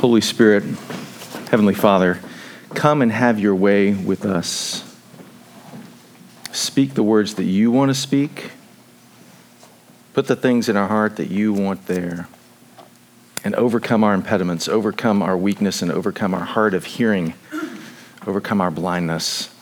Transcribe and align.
Holy 0.00 0.22
Spirit, 0.22 0.62
Heavenly 1.50 1.74
Father, 1.74 2.20
come 2.74 3.02
and 3.02 3.12
have 3.12 3.38
your 3.38 3.54
way 3.54 3.92
with 3.92 4.24
us. 4.24 4.82
Speak 6.52 6.94
the 6.94 7.02
words 7.02 7.34
that 7.34 7.44
you 7.44 7.70
want 7.70 7.90
to 7.90 7.94
speak. 7.94 8.52
Put 10.14 10.26
the 10.26 10.36
things 10.36 10.70
in 10.70 10.76
our 10.78 10.88
heart 10.88 11.16
that 11.16 11.30
you 11.30 11.52
want 11.52 11.86
there. 11.86 12.28
And 13.44 13.54
overcome 13.56 14.02
our 14.02 14.14
impediments, 14.14 14.68
overcome 14.68 15.22
our 15.22 15.36
weakness, 15.36 15.82
and 15.82 15.92
overcome 15.92 16.32
our 16.32 16.46
heart 16.46 16.72
of 16.72 16.86
hearing, 16.86 17.34
overcome 18.26 18.62
our 18.62 18.70
blindness. 18.70 19.54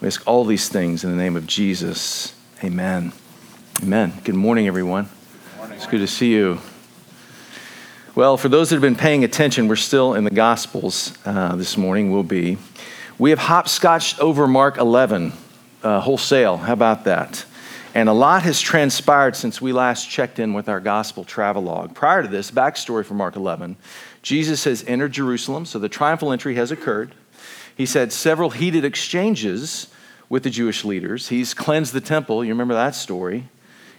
We 0.00 0.06
ask 0.06 0.26
all 0.26 0.46
these 0.46 0.70
things 0.70 1.04
in 1.04 1.10
the 1.10 1.18
name 1.18 1.36
of 1.36 1.46
Jesus. 1.46 2.34
Amen. 2.64 3.12
Amen. 3.82 4.14
Good 4.24 4.36
morning, 4.36 4.66
everyone. 4.66 5.10
Morning. 5.58 5.76
It's 5.76 5.86
good 5.86 6.00
to 6.00 6.06
see 6.06 6.32
you. 6.32 6.60
Well, 8.14 8.36
for 8.36 8.50
those 8.50 8.68
that 8.68 8.74
have 8.74 8.82
been 8.82 8.94
paying 8.94 9.24
attention, 9.24 9.68
we're 9.68 9.76
still 9.76 10.12
in 10.12 10.24
the 10.24 10.30
Gospels 10.30 11.16
uh, 11.24 11.56
this 11.56 11.78
morning. 11.78 12.12
We'll 12.12 12.22
be. 12.22 12.58
We 13.18 13.30
have 13.30 13.38
hopscotched 13.38 14.20
over 14.20 14.46
Mark 14.46 14.76
11 14.76 15.32
uh, 15.82 15.98
wholesale. 15.98 16.58
How 16.58 16.74
about 16.74 17.04
that? 17.04 17.46
And 17.94 18.10
a 18.10 18.12
lot 18.12 18.42
has 18.42 18.60
transpired 18.60 19.34
since 19.34 19.62
we 19.62 19.72
last 19.72 20.10
checked 20.10 20.38
in 20.38 20.52
with 20.52 20.68
our 20.68 20.78
gospel 20.78 21.24
travelogue. 21.24 21.94
Prior 21.94 22.20
to 22.20 22.28
this, 22.28 22.50
backstory 22.50 23.02
for 23.02 23.14
Mark 23.14 23.34
11 23.34 23.76
Jesus 24.20 24.64
has 24.64 24.84
entered 24.84 25.12
Jerusalem, 25.12 25.64
so 25.64 25.78
the 25.78 25.88
triumphal 25.88 26.32
entry 26.32 26.54
has 26.56 26.70
occurred. 26.70 27.14
He's 27.74 27.94
had 27.94 28.12
several 28.12 28.50
heated 28.50 28.84
exchanges 28.84 29.86
with 30.28 30.42
the 30.42 30.50
Jewish 30.50 30.84
leaders. 30.84 31.28
He's 31.28 31.54
cleansed 31.54 31.94
the 31.94 32.02
temple. 32.02 32.44
You 32.44 32.52
remember 32.52 32.74
that 32.74 32.94
story 32.94 33.48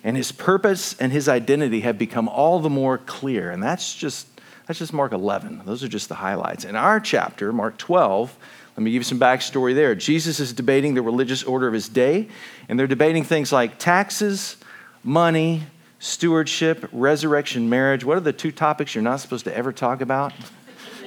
and 0.04 0.18
his 0.18 0.32
purpose 0.32 0.96
and 1.00 1.12
his 1.12 1.30
identity 1.30 1.82
have 1.82 1.98
become 1.98 2.28
all 2.28 2.60
the 2.60 2.70
more 2.70 2.98
clear. 2.98 3.52
And 3.52 3.64
that's 3.64 3.96
just 3.96 4.28
that's 4.66 4.80
just 4.80 4.94
Mark 4.94 5.12
11. 5.12 5.64
Those 5.66 5.84
are 5.84 5.90
just 5.90 6.08
the 6.08 6.16
highlights. 6.16 6.64
In 6.64 6.76
our 6.76 7.00
chapter, 7.00 7.52
Mark 7.52 7.78
12, 7.78 8.36
let 8.78 8.84
me 8.84 8.92
give 8.92 9.02
you 9.02 9.04
some 9.04 9.20
backstory 9.20 9.76
there. 9.76 9.94
Jesus 9.94 10.40
is 10.40 10.54
debating 10.54 10.94
the 10.94 11.02
religious 11.02 11.44
order 11.44 11.68
of 11.68 11.74
his 11.74 11.90
day, 11.90 12.30
and 12.70 12.80
they're 12.80 12.88
debating 12.88 13.24
things 13.24 13.52
like 13.52 13.78
taxes, 13.78 14.56
money, 15.04 15.64
stewardship, 16.00 16.88
resurrection, 16.94 17.70
marriage. 17.70 18.06
What 18.06 18.16
are 18.16 18.22
the 18.22 18.34
two 18.34 18.52
topics 18.54 18.96
you're 18.96 19.04
not 19.04 19.20
supposed 19.20 19.46
to 19.46 19.56
ever 19.56 19.74
talk 19.74 20.00
about? 20.00 20.34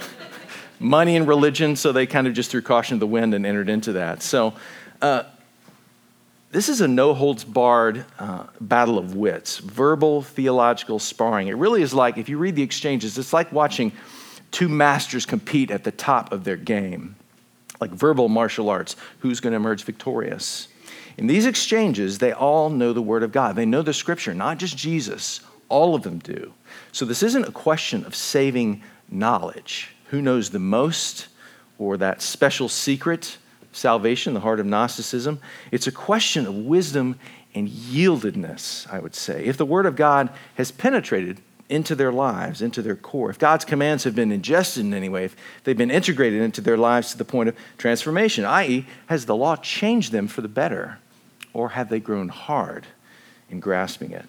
money 0.79 1.17
and 1.17 1.27
religion, 1.27 1.77
so 1.77 1.93
they 1.93 2.07
kind 2.07 2.27
of 2.27 2.35
just 2.35 2.51
threw 2.51 2.61
caution 2.61 2.97
to 2.97 3.01
the 3.01 3.07
wind 3.07 3.33
and 3.33 3.47
entered 3.47 3.71
into 3.71 3.93
that. 3.93 4.23
So, 4.23 4.53
uh, 5.01 5.25
this 6.57 6.71
is 6.71 6.81
a 6.81 6.89
no 6.89 7.13
holds 7.13 7.45
barred 7.45 8.07
uh, 8.19 8.47
battle 8.63 8.97
of 8.99 9.15
wits, 9.15 9.59
verbal 9.59 10.23
theological 10.23 10.99
sparring. 10.99 11.49
It 11.49 11.57
really 11.59 11.83
is 11.83 11.93
like, 11.93 12.17
if 12.17 12.31
you 12.31 12.39
read 12.39 12.57
the 12.57 12.63
exchanges, 12.63 13.19
it's 13.19 13.35
like 13.35 13.53
watching 13.53 13.93
two 14.53 14.67
masters 14.67 15.27
compete 15.27 15.71
at 15.71 15.85
the 15.85 15.91
top 15.91 16.33
of 16.33 16.45
their 16.45 16.57
game, 16.57 17.15
like 17.79 17.91
verbal 17.91 18.31
martial 18.31 18.71
arts. 18.71 18.97
Who's 19.19 19.39
going 19.39 19.51
to 19.51 19.57
emerge 19.57 19.85
victorious? 19.85 20.69
In 21.19 21.27
these 21.27 21.45
exchanges, 21.45 22.17
they 22.17 22.33
all 22.33 22.71
know 22.71 22.95
the 22.95 23.03
Word 23.03 23.23
of 23.23 23.33
God. 23.33 23.55
They 23.55 23.67
know 23.67 23.83
the 23.83 23.93
Scripture, 23.93 24.33
not 24.33 24.57
just 24.57 24.79
Jesus. 24.79 25.43
All 25.69 25.95
of 25.95 26.05
them 26.05 26.21
do. 26.21 26.55
So 26.91 27.05
this 27.05 27.23
isn't 27.23 27.47
a 27.47 27.53
question 27.53 28.03
of 28.07 28.15
saving 28.15 28.83
knowledge. 29.11 29.95
Who 30.07 30.23
knows 30.23 30.49
the 30.49 30.59
most 30.59 31.29
or 31.77 31.99
that 31.99 32.23
special 32.23 32.71
secret? 32.71 33.37
Salvation, 33.77 34.35
the 34.35 34.41
heart 34.41 34.61
of 34.61 34.67
Gnosticism. 34.67 35.41
It's 35.71 35.87
a 35.87 35.93
question 35.93 36.47
of 36.47 36.55
wisdom 36.55 37.19
and 37.55 37.69
yieldedness, 37.69 38.91
I 38.93 38.99
would 38.99 39.15
say. 39.15 39.45
If 39.45 39.57
the 39.57 39.65
Word 39.65 39.87
of 39.87 39.97
God 39.97 40.31
has 40.57 40.71
penetrated 40.71 41.41
into 41.69 41.95
their 41.95 42.13
lives, 42.13 42.63
into 42.63 42.83
their 42.83 42.97
core, 42.97 43.31
if 43.31 43.39
God's 43.39 43.65
commands 43.65 44.05
have 44.05 44.15
been 44.15 44.31
ingested 44.31 44.85
in 44.85 44.95
any 44.95 45.09
way, 45.09 45.25
if 45.25 45.37
they've 45.65 45.77
been 45.77 45.91
integrated 45.91 46.41
into 46.41 46.61
their 46.61 46.77
lives 46.77 47.11
to 47.11 47.19
the 47.19 47.25
point 47.25 47.49
of 47.49 47.57
transformation, 47.79 48.45
i.e., 48.45 48.87
has 49.07 49.27
the 49.27 49.37
law 49.37 49.57
changed 49.57 50.13
them 50.13 50.29
for 50.29 50.43
the 50.43 50.49
better, 50.49 50.99
or 51.53 51.71
have 51.71 51.89
they 51.89 51.99
grown 51.99 52.29
hard 52.29 52.87
in 53.51 53.59
grasping 53.59 54.13
it? 54.13 54.27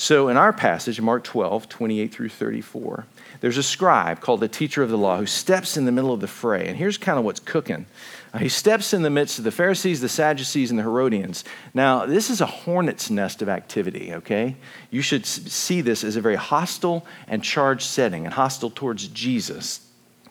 So, 0.00 0.28
in 0.28 0.36
our 0.36 0.52
passage, 0.52 1.00
Mark 1.00 1.24
12, 1.24 1.68
28 1.68 2.14
through 2.14 2.28
34, 2.28 3.04
there's 3.40 3.56
a 3.56 3.64
scribe 3.64 4.20
called 4.20 4.38
the 4.38 4.46
teacher 4.46 4.84
of 4.84 4.90
the 4.90 4.96
law 4.96 5.18
who 5.18 5.26
steps 5.26 5.76
in 5.76 5.86
the 5.86 5.92
middle 5.92 6.12
of 6.12 6.20
the 6.20 6.28
fray. 6.28 6.68
And 6.68 6.76
here's 6.76 6.96
kind 6.96 7.18
of 7.18 7.24
what's 7.24 7.40
cooking 7.40 7.84
uh, 8.32 8.38
he 8.38 8.48
steps 8.48 8.94
in 8.94 9.02
the 9.02 9.10
midst 9.10 9.38
of 9.38 9.44
the 9.44 9.50
Pharisees, 9.50 10.00
the 10.00 10.08
Sadducees, 10.08 10.70
and 10.70 10.78
the 10.78 10.84
Herodians. 10.84 11.42
Now, 11.74 12.06
this 12.06 12.30
is 12.30 12.40
a 12.40 12.46
hornet's 12.46 13.10
nest 13.10 13.42
of 13.42 13.48
activity, 13.48 14.14
okay? 14.14 14.54
You 14.92 15.02
should 15.02 15.26
see 15.26 15.80
this 15.80 16.04
as 16.04 16.14
a 16.14 16.20
very 16.20 16.36
hostile 16.36 17.04
and 17.26 17.42
charged 17.42 17.82
setting, 17.82 18.24
and 18.24 18.32
hostile 18.32 18.70
towards 18.70 19.08
Jesus, 19.08 19.84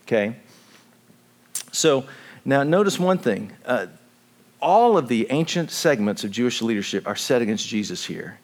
okay? 0.03 0.38
So, 1.73 2.05
now 2.45 2.63
notice 2.63 2.97
one 2.97 3.17
thing. 3.17 3.51
Uh, 3.66 3.88
all 4.61 4.97
of 4.97 5.09
the 5.09 5.28
ancient 5.29 5.72
segments 5.72 6.23
of 6.23 6.31
Jewish 6.31 6.61
leadership 6.61 7.05
are 7.05 7.17
set 7.17 7.41
against 7.41 7.67
Jesus 7.67 8.05
here 8.05 8.39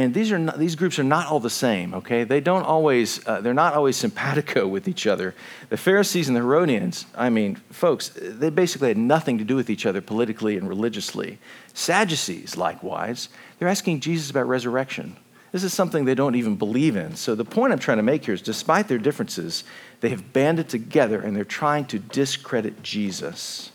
and 0.00 0.14
these 0.14 0.32
are 0.32 0.38
not, 0.38 0.58
these 0.58 0.74
groups 0.74 0.98
are 0.98 1.04
not 1.04 1.26
all 1.26 1.40
the 1.40 1.50
same 1.50 1.94
okay? 1.94 2.24
They 2.24 2.40
don't 2.40 2.64
always 2.64 3.26
uh, 3.26 3.40
they're 3.40 3.54
not 3.54 3.74
always 3.74 3.96
simpatico 3.96 4.66
with 4.66 4.88
each 4.88 5.06
other. 5.06 5.34
The 5.68 5.76
pharisees 5.76 6.28
and 6.28 6.36
the 6.36 6.40
herodians 6.40 7.06
i 7.14 7.30
mean 7.30 7.56
folks 7.70 8.10
they 8.16 8.50
basically 8.50 8.88
had 8.88 8.98
nothing 8.98 9.38
to 9.38 9.44
do 9.44 9.56
with 9.56 9.70
each 9.70 9.86
other 9.86 10.00
politically 10.00 10.56
and 10.56 10.68
religiously. 10.68 11.38
Sadducees 11.74 12.56
likewise 12.56 13.28
they're 13.58 13.68
asking 13.68 14.00
jesus 14.00 14.30
about 14.30 14.48
resurrection. 14.48 15.16
This 15.52 15.64
is 15.64 15.74
something 15.74 16.04
they 16.04 16.14
don't 16.14 16.36
even 16.36 16.54
believe 16.54 16.94
in. 16.94 17.16
So 17.16 17.34
the 17.34 17.44
point 17.44 17.72
i'm 17.72 17.78
trying 17.78 17.98
to 17.98 18.02
make 18.02 18.24
here 18.24 18.34
is 18.34 18.42
despite 18.42 18.88
their 18.88 18.98
differences 18.98 19.64
they 20.00 20.08
have 20.08 20.32
banded 20.32 20.68
together 20.68 21.20
and 21.20 21.36
they're 21.36 21.44
trying 21.44 21.84
to 21.86 21.98
discredit 21.98 22.82
jesus 22.82 23.70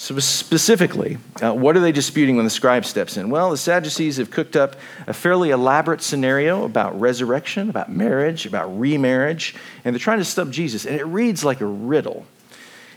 so 0.00 0.18
specifically, 0.18 1.18
uh, 1.42 1.52
what 1.52 1.76
are 1.76 1.80
they 1.80 1.92
disputing 1.92 2.36
when 2.36 2.46
the 2.46 2.50
scribe 2.50 2.86
steps 2.86 3.18
in? 3.18 3.28
Well, 3.28 3.50
the 3.50 3.58
Sadducees 3.58 4.16
have 4.16 4.30
cooked 4.30 4.56
up 4.56 4.76
a 5.06 5.12
fairly 5.12 5.50
elaborate 5.50 6.00
scenario 6.00 6.64
about 6.64 6.98
resurrection, 6.98 7.68
about 7.68 7.92
marriage, 7.92 8.46
about 8.46 8.68
remarriage, 8.80 9.54
and 9.84 9.94
they're 9.94 10.00
trying 10.00 10.16
to 10.16 10.24
stub 10.24 10.52
Jesus. 10.52 10.86
And 10.86 10.98
it 10.98 11.04
reads 11.04 11.44
like 11.44 11.60
a 11.60 11.66
riddle. 11.66 12.24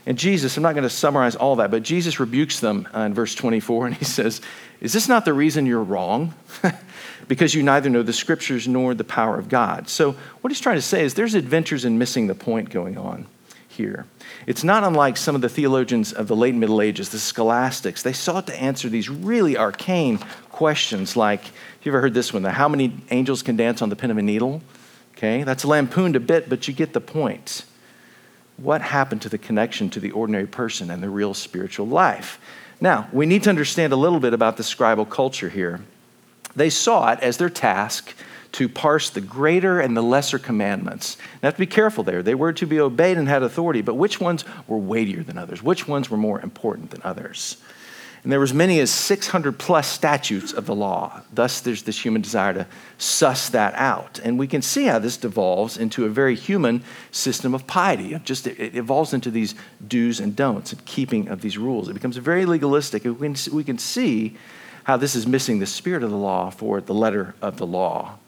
And 0.06 0.16
Jesus, 0.16 0.56
I'm 0.56 0.62
not 0.62 0.72
going 0.72 0.84
to 0.84 0.88
summarize 0.88 1.36
all 1.36 1.56
that, 1.56 1.70
but 1.70 1.82
Jesus 1.82 2.18
rebukes 2.18 2.60
them 2.60 2.88
uh, 2.94 3.00
in 3.00 3.12
verse 3.12 3.34
24, 3.34 3.88
and 3.88 3.96
he 3.96 4.06
says, 4.06 4.40
Is 4.80 4.94
this 4.94 5.06
not 5.06 5.26
the 5.26 5.34
reason 5.34 5.66
you're 5.66 5.82
wrong? 5.82 6.32
because 7.28 7.54
you 7.54 7.62
neither 7.62 7.90
know 7.90 8.02
the 8.02 8.14
scriptures 8.14 8.66
nor 8.66 8.94
the 8.94 9.04
power 9.04 9.38
of 9.38 9.50
God. 9.50 9.90
So, 9.90 10.12
what 10.40 10.50
he's 10.50 10.60
trying 10.60 10.76
to 10.76 10.82
say 10.82 11.04
is 11.04 11.12
there's 11.12 11.34
adventures 11.34 11.84
in 11.84 11.98
missing 11.98 12.28
the 12.28 12.34
point 12.34 12.70
going 12.70 12.96
on 12.96 13.26
here. 13.74 14.06
It's 14.46 14.64
not 14.64 14.84
unlike 14.84 15.16
some 15.16 15.34
of 15.34 15.40
the 15.40 15.48
theologians 15.48 16.12
of 16.12 16.28
the 16.28 16.36
late 16.36 16.54
Middle 16.54 16.80
Ages, 16.80 17.10
the 17.10 17.18
scholastics. 17.18 18.02
They 18.02 18.12
sought 18.12 18.46
to 18.46 18.60
answer 18.60 18.88
these 18.88 19.08
really 19.08 19.56
arcane 19.56 20.18
questions 20.50 21.16
like, 21.16 21.44
have 21.44 21.52
you 21.82 21.92
ever 21.92 22.00
heard 22.00 22.14
this 22.14 22.32
one, 22.32 22.42
the 22.42 22.52
how 22.52 22.68
many 22.68 22.96
angels 23.10 23.42
can 23.42 23.56
dance 23.56 23.82
on 23.82 23.88
the 23.88 23.96
pin 23.96 24.10
of 24.10 24.18
a 24.18 24.22
needle? 24.22 24.62
Okay, 25.16 25.42
that's 25.42 25.64
lampooned 25.64 26.16
a 26.16 26.20
bit, 26.20 26.48
but 26.48 26.66
you 26.66 26.74
get 26.74 26.92
the 26.92 27.00
point. 27.00 27.64
What 28.56 28.80
happened 28.80 29.22
to 29.22 29.28
the 29.28 29.38
connection 29.38 29.90
to 29.90 30.00
the 30.00 30.10
ordinary 30.12 30.46
person 30.46 30.90
and 30.90 31.02
the 31.02 31.10
real 31.10 31.34
spiritual 31.34 31.86
life? 31.86 32.38
Now, 32.80 33.08
we 33.12 33.26
need 33.26 33.42
to 33.44 33.50
understand 33.50 33.92
a 33.92 33.96
little 33.96 34.20
bit 34.20 34.34
about 34.34 34.56
the 34.56 34.62
scribal 34.62 35.08
culture 35.08 35.48
here. 35.48 35.80
They 36.56 36.70
saw 36.70 37.12
it 37.12 37.20
as 37.20 37.36
their 37.36 37.50
task 37.50 38.14
to 38.54 38.68
parse 38.68 39.10
the 39.10 39.20
greater 39.20 39.80
and 39.80 39.96
the 39.96 40.02
lesser 40.02 40.38
commandments. 40.38 41.16
You 41.34 41.40
have 41.42 41.54
to 41.54 41.60
be 41.60 41.66
careful 41.66 42.04
there. 42.04 42.22
They 42.22 42.36
were 42.36 42.52
to 42.52 42.66
be 42.66 42.78
obeyed 42.78 43.18
and 43.18 43.28
had 43.28 43.42
authority, 43.42 43.82
but 43.82 43.94
which 43.94 44.20
ones 44.20 44.44
were 44.68 44.78
weightier 44.78 45.24
than 45.24 45.36
others? 45.36 45.60
Which 45.60 45.88
ones 45.88 46.08
were 46.08 46.16
more 46.16 46.40
important 46.40 46.92
than 46.92 47.02
others? 47.02 47.56
And 48.22 48.30
there 48.30 48.38
were 48.38 48.44
as 48.44 48.54
many 48.54 48.78
as 48.78 48.92
600 48.92 49.58
plus 49.58 49.88
statutes 49.88 50.52
of 50.52 50.66
the 50.66 50.74
law. 50.74 51.22
Thus, 51.32 51.60
there's 51.60 51.82
this 51.82 52.02
human 52.02 52.22
desire 52.22 52.54
to 52.54 52.66
suss 52.96 53.48
that 53.48 53.74
out. 53.74 54.20
And 54.22 54.38
we 54.38 54.46
can 54.46 54.62
see 54.62 54.84
how 54.84 55.00
this 55.00 55.16
devolves 55.16 55.76
into 55.76 56.04
a 56.04 56.08
very 56.08 56.36
human 56.36 56.84
system 57.10 57.54
of 57.54 57.66
piety. 57.66 58.14
It 58.14 58.24
just 58.24 58.46
it 58.46 58.76
evolves 58.76 59.12
into 59.12 59.32
these 59.32 59.56
do's 59.86 60.20
and 60.20 60.34
don'ts 60.36 60.72
and 60.72 60.84
keeping 60.84 61.26
of 61.26 61.40
these 61.42 61.58
rules. 61.58 61.88
It 61.88 61.94
becomes 61.94 62.16
very 62.18 62.46
legalistic. 62.46 63.02
We 63.04 63.14
can, 63.14 63.36
we 63.52 63.64
can 63.64 63.78
see 63.78 64.36
how 64.84 64.96
this 64.96 65.16
is 65.16 65.26
missing 65.26 65.58
the 65.58 65.66
spirit 65.66 66.04
of 66.04 66.10
the 66.10 66.16
law 66.16 66.50
for 66.50 66.80
the 66.80 66.94
letter 66.94 67.34
of 67.42 67.56
the 67.56 67.66
law 67.66 68.18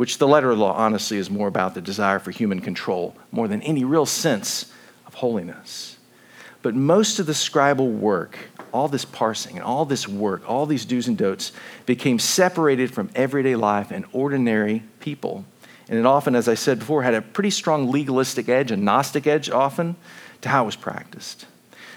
which 0.00 0.16
the 0.16 0.26
letter 0.26 0.50
of 0.50 0.56
the 0.56 0.64
law 0.64 0.72
honestly 0.72 1.18
is 1.18 1.28
more 1.28 1.46
about 1.46 1.74
the 1.74 1.80
desire 1.82 2.18
for 2.18 2.30
human 2.30 2.58
control 2.58 3.14
more 3.30 3.46
than 3.46 3.60
any 3.60 3.84
real 3.84 4.06
sense 4.06 4.72
of 5.06 5.12
holiness. 5.12 5.98
But 6.62 6.74
most 6.74 7.18
of 7.18 7.26
the 7.26 7.34
scribal 7.34 7.98
work, 7.98 8.38
all 8.72 8.88
this 8.88 9.04
parsing 9.04 9.56
and 9.56 9.62
all 9.62 9.84
this 9.84 10.08
work, 10.08 10.48
all 10.48 10.64
these 10.64 10.86
do's 10.86 11.06
and 11.06 11.18
don'ts, 11.18 11.52
became 11.84 12.18
separated 12.18 12.94
from 12.94 13.10
everyday 13.14 13.56
life 13.56 13.90
and 13.90 14.06
ordinary 14.14 14.84
people. 15.00 15.44
And 15.86 15.98
it 15.98 16.06
often, 16.06 16.34
as 16.34 16.48
I 16.48 16.54
said 16.54 16.78
before, 16.78 17.02
had 17.02 17.12
a 17.12 17.20
pretty 17.20 17.50
strong 17.50 17.90
legalistic 17.90 18.48
edge, 18.48 18.70
a 18.70 18.78
Gnostic 18.78 19.26
edge 19.26 19.50
often, 19.50 19.96
to 20.40 20.48
how 20.48 20.62
it 20.62 20.66
was 20.66 20.76
practiced. 20.76 21.44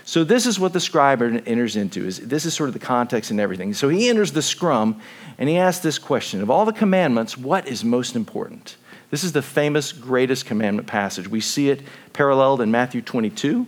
So 0.05 0.23
this 0.23 0.45
is 0.45 0.59
what 0.59 0.73
the 0.73 0.79
scribe 0.79 1.21
enters 1.21 1.75
into. 1.75 2.05
Is 2.05 2.19
this 2.19 2.45
is 2.45 2.53
sort 2.53 2.69
of 2.69 2.73
the 2.73 2.79
context 2.79 3.31
and 3.31 3.39
everything. 3.39 3.73
So 3.73 3.89
he 3.89 4.09
enters 4.09 4.33
the 4.33 4.41
scrum 4.41 4.99
and 5.37 5.47
he 5.47 5.57
asks 5.57 5.81
this 5.81 5.97
question: 5.97 6.41
Of 6.41 6.49
all 6.49 6.65
the 6.65 6.73
commandments, 6.73 7.37
what 7.37 7.67
is 7.67 7.83
most 7.83 8.15
important? 8.15 8.75
This 9.09 9.23
is 9.23 9.31
the 9.31 9.41
famous 9.41 9.91
greatest 9.91 10.45
commandment 10.45 10.87
passage. 10.87 11.27
We 11.27 11.39
see 11.39 11.69
it 11.69 11.81
paralleled 12.13 12.61
in 12.61 12.71
Matthew 12.71 13.01
22. 13.01 13.67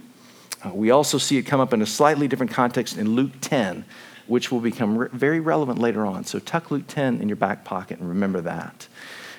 Uh, 0.64 0.70
we 0.74 0.90
also 0.90 1.20
see 1.20 1.38
it 1.38 1.44
come 1.44 1.60
up 1.60 1.72
in 1.72 1.84
a 1.84 1.86
slightly 1.86 2.28
different 2.28 2.52
context 2.52 2.98
in 2.98 3.16
Luke 3.16 3.32
10, 3.42 3.86
which 4.26 4.52
will 4.52 4.60
become 4.60 4.98
re- 4.98 5.08
very 5.14 5.40
relevant 5.40 5.78
later 5.78 6.04
on. 6.06 6.26
So 6.26 6.40
tuck 6.40 6.72
Luke 6.72 6.86
10 6.88 7.22
in 7.22 7.30
your 7.30 7.36
back 7.36 7.64
pocket 7.64 8.00
and 8.00 8.10
remember 8.10 8.42
that. 8.42 8.88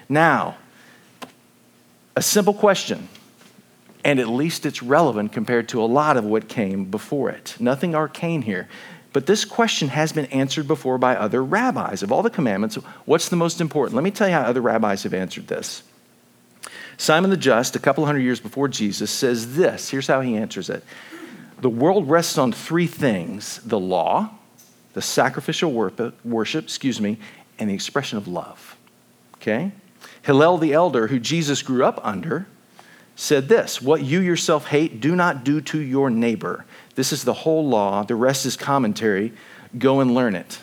Now, 0.09 0.57
a 2.15 2.23
simple 2.23 2.55
question, 2.55 3.09
and 4.07 4.21
at 4.21 4.29
least 4.29 4.65
it's 4.65 4.85
relevant 4.85 5.33
compared 5.33 5.69
to 5.69 5.83
a 5.83 5.85
lot 5.85 6.17
of 6.17 6.25
what 6.25 6.47
came 6.49 6.85
before 6.85 7.29
it. 7.29 7.57
Nothing 7.59 7.97
arcane 7.97 8.43
here. 8.43 8.69
But 9.13 9.27
this 9.27 9.45
question 9.45 9.89
has 9.89 10.13
been 10.13 10.27
answered 10.27 10.69
before 10.69 10.97
by 10.97 11.17
other 11.17 11.43
rabbis. 11.43 12.05
Of 12.05 12.13
all 12.13 12.23
the 12.23 12.31
commandments, 12.31 12.77
what's 13.05 13.29
the 13.29 13.35
most 13.35 13.61
important? 13.61 13.97
Let 13.97 14.05
me 14.05 14.13
tell 14.13 14.29
you 14.29 14.35
how 14.35 14.43
other 14.43 14.61
rabbis 14.61 15.03
have 15.03 15.13
answered 15.13 15.49
this. 15.49 15.83
Simon 16.97 17.31
the 17.31 17.37
Just, 17.37 17.75
a 17.75 17.81
couple 17.81 18.07
hundred 18.07 18.21
years 18.21 18.39
before 18.39 18.69
Jesus, 18.69 19.11
says 19.11 19.57
this. 19.57 19.91
Here's 19.91 20.07
how 20.07 20.21
he 20.21 20.37
answers 20.37 20.71
it 20.71 20.85
The 21.61 21.69
world 21.69 22.09
rests 22.09 22.39
on 22.39 22.53
three 22.53 22.87
things 22.87 23.59
the 23.65 23.81
law, 23.81 24.31
the 24.93 25.03
sacrificial 25.03 25.73
worship, 25.73 26.65
excuse 26.65 27.01
me, 27.01 27.19
and 27.59 27.69
the 27.69 27.75
expression 27.75 28.19
of 28.19 28.29
love. 28.29 28.77
Okay? 29.39 29.73
Hillel 30.23 30.59
the 30.59 30.75
elder, 30.75 31.09
who 31.09 31.19
Jesus 31.19 31.61
grew 31.61 31.85
up 31.85 31.99
under, 32.05 32.47
said 33.17 33.49
this 33.49 33.83
What 33.83 34.03
you 34.03 34.21
yourself 34.21 34.67
hate, 34.67 35.01
do 35.01 35.17
not 35.17 35.43
do 35.43 35.61
to 35.63 35.81
your 35.81 36.11
neighbor. 36.11 36.65
This 36.95 37.13
is 37.13 37.25
the 37.25 37.33
whole 37.33 37.67
law. 37.67 38.05
The 38.05 38.15
rest 38.15 38.47
is 38.47 38.57
commentary. 38.57 39.33
Go 39.77 40.01
and 40.01 40.15
learn 40.15 40.37
it. 40.37 40.61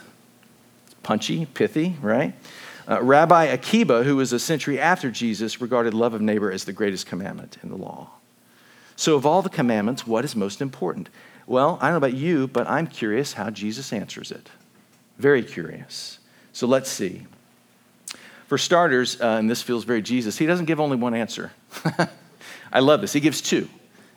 Punchy, 1.01 1.45
pithy, 1.45 1.97
right? 2.01 2.33
Uh, 2.87 3.01
Rabbi 3.01 3.45
Akiba, 3.45 4.03
who 4.03 4.15
was 4.15 4.31
a 4.31 4.39
century 4.39 4.79
after 4.79 5.11
Jesus, 5.11 5.59
regarded 5.59 5.93
love 5.93 6.13
of 6.13 6.21
neighbor 6.21 6.51
as 6.51 6.63
the 6.65 6.73
greatest 6.73 7.05
commandment 7.05 7.57
in 7.61 7.69
the 7.69 7.77
law. 7.77 8.09
So, 8.95 9.15
of 9.15 9.25
all 9.25 9.41
the 9.41 9.49
commandments, 9.49 10.05
what 10.05 10.23
is 10.23 10.35
most 10.35 10.61
important? 10.61 11.09
Well, 11.47 11.77
I 11.81 11.85
don't 11.85 11.93
know 11.93 12.07
about 12.07 12.13
you, 12.13 12.47
but 12.47 12.69
I'm 12.69 12.87
curious 12.87 13.33
how 13.33 13.49
Jesus 13.49 13.91
answers 13.91 14.31
it. 14.31 14.49
Very 15.17 15.43
curious. 15.43 16.19
So, 16.51 16.67
let's 16.67 16.89
see. 16.89 17.25
For 18.47 18.57
starters, 18.57 19.19
uh, 19.19 19.37
and 19.39 19.49
this 19.49 19.61
feels 19.61 19.83
very 19.83 20.01
Jesus, 20.01 20.37
he 20.37 20.45
doesn't 20.45 20.65
give 20.65 20.79
only 20.79 20.97
one 20.97 21.13
answer. 21.13 21.51
I 22.73 22.79
love 22.79 23.01
this. 23.01 23.13
He 23.13 23.19
gives 23.19 23.39
two 23.39 23.69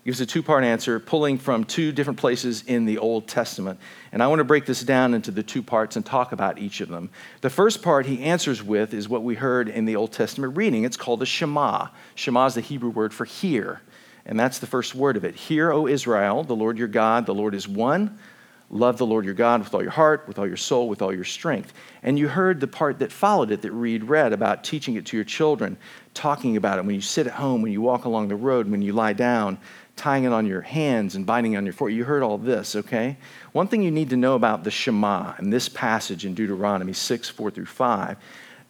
He 0.03 0.11
gives 0.11 0.21
a 0.21 0.27
two 0.27 0.43
part 0.43 0.65
answer, 0.65 0.99
pulling 0.99 1.37
from 1.37 1.65
two 1.65 1.93
different 1.93 2.19
places 2.19 2.65
in 2.67 2.87
the 2.87 2.99
Old 2.99 3.29
Testament. 3.29 3.79
And 4.13 4.23
I 4.23 4.29
want 4.29 4.41
to 4.41 4.45
break 4.45 4.65
this 4.65 4.83
down 4.83 5.13
into 5.13 5.31
the 5.31 5.43
two 5.43 5.63
parts 5.63 5.95
and 5.95 6.05
talk 6.05 6.33
about 6.33 6.59
each 6.59 6.81
of 6.81 6.89
them. 6.89 7.11
The 7.43 7.51
first 7.51 7.83
part 7.83 8.07
he 8.07 8.23
answers 8.23 8.63
with 8.63 8.95
is 8.95 9.09
what 9.09 9.23
we 9.23 9.35
heard 9.35 9.69
in 9.69 9.85
the 9.85 9.95
Old 9.95 10.13
Testament 10.13 10.57
reading. 10.57 10.85
It's 10.85 10.97
called 10.97 11.21
the 11.21 11.27
Shema. 11.27 11.89
Shema 12.15 12.47
is 12.47 12.55
the 12.55 12.63
Hebrew 12.63 12.91
word 12.91 13.13
for 13.13 13.27
hear. 13.27 13.83
And 14.25 14.41
that's 14.41 14.59
the 14.59 14.67
first 14.67 14.95
word 14.95 15.17
of 15.17 15.25
it. 15.25 15.35
Hear, 15.37 15.71
O 15.71 15.87
Israel, 15.87 16.43
the 16.43 16.57
Lord 16.57 16.79
your 16.79 16.89
God, 16.89 17.27
the 17.27 17.35
Lord 17.35 17.55
is 17.55 17.69
one. 17.69 18.19
Love 18.69 18.99
the 18.99 19.07
Lord 19.07 19.25
your 19.25 19.35
God 19.35 19.61
with 19.61 19.73
all 19.75 19.83
your 19.83 19.93
heart, 19.93 20.25
with 20.27 20.39
all 20.39 20.47
your 20.47 20.57
soul, 20.57 20.89
with 20.89 21.01
all 21.01 21.15
your 21.15 21.25
strength. 21.25 21.73
And 22.03 22.19
you 22.19 22.27
heard 22.27 22.59
the 22.59 22.67
part 22.67 22.99
that 22.99 23.13
followed 23.13 23.53
it 23.53 23.63
that 23.63 23.71
Reed 23.71 24.05
read 24.05 24.33
about 24.33 24.65
teaching 24.65 24.97
it 24.97 25.07
to 25.07 25.17
your 25.17 25.25
children, 25.25 25.77
talking 26.15 26.57
about 26.57 26.79
it 26.79 26.85
when 26.85 26.97
you 26.97 27.01
sit 27.01 27.29
at 27.29 27.35
home, 27.35 27.63
when 27.63 27.71
you 27.71 27.81
walk 27.81 28.07
along 28.07 28.27
the 28.29 28.35
road, 28.35 28.69
when 28.69 28.83
you 28.83 28.93
lie 28.93 29.13
down, 29.13 29.59
tying 29.95 30.25
it 30.25 30.33
on 30.33 30.47
your 30.47 30.63
hands 30.63 31.15
and 31.15 31.25
binding 31.25 31.53
it 31.53 31.57
on 31.57 31.65
your 31.65 31.73
forehead. 31.73 31.97
You 31.97 32.05
heard 32.05 32.25
all 32.25 32.39
this, 32.39 32.75
okay? 32.75 33.19
One 33.53 33.69
thing 33.69 33.83
you 33.83 33.93
need 33.93 34.11
to 34.11 34.17
know 34.17 34.35
about 34.35 34.65
the 34.65 34.71
Shema 34.73 35.35
in 35.39 35.51
this 35.51 35.69
passage 35.69 36.27
in 36.27 36.35
Deuteronomy 36.35 36.93
6, 36.93 37.29
4 37.29 37.51
through 37.53 37.67
5, 37.67 38.17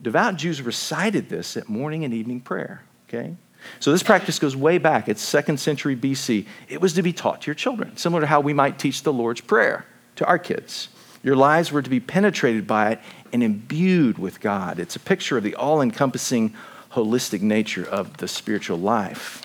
devout 0.02 0.36
Jews 0.36 0.60
recited 0.60 1.30
this 1.30 1.56
at 1.56 1.70
morning 1.70 2.04
and 2.04 2.12
evening 2.12 2.40
prayer, 2.40 2.82
okay? 3.08 3.36
So 3.80 3.92
this 3.92 4.02
practice 4.02 4.38
goes 4.38 4.56
way 4.56 4.78
back. 4.78 5.08
It's 5.08 5.22
second 5.22 5.58
century 5.58 5.96
BC. 5.96 6.46
It 6.68 6.80
was 6.80 6.94
to 6.94 7.02
be 7.02 7.12
taught 7.12 7.42
to 7.42 7.46
your 7.46 7.54
children, 7.54 7.96
similar 7.96 8.22
to 8.22 8.26
how 8.26 8.40
we 8.40 8.52
might 8.52 8.78
teach 8.78 9.02
the 9.02 9.12
Lord's 9.12 9.40
Prayer 9.40 9.86
to 10.16 10.26
our 10.26 10.38
kids. 10.38 10.88
Your 11.22 11.36
lives 11.36 11.72
were 11.72 11.82
to 11.82 11.90
be 11.90 12.00
penetrated 12.00 12.66
by 12.66 12.92
it 12.92 13.00
and 13.32 13.42
imbued 13.42 14.18
with 14.18 14.40
God. 14.40 14.78
It's 14.78 14.96
a 14.96 15.00
picture 15.00 15.36
of 15.36 15.44
the 15.44 15.54
all 15.56 15.82
encompassing, 15.82 16.54
holistic 16.92 17.42
nature 17.42 17.84
of 17.84 18.18
the 18.18 18.28
spiritual 18.28 18.78
life. 18.78 19.42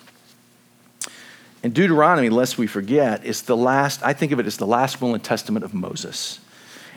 And 1.63 1.73
Deuteronomy, 1.73 2.29
lest 2.29 2.57
we 2.57 2.67
forget, 2.67 3.23
is 3.23 3.43
the 3.43 3.57
last, 3.57 4.03
I 4.03 4.13
think 4.13 4.31
of 4.31 4.39
it 4.39 4.47
as 4.47 4.57
the 4.57 4.65
last 4.65 5.01
will 5.01 5.13
and 5.13 5.23
testament 5.23 5.63
of 5.63 5.73
Moses. 5.73 6.39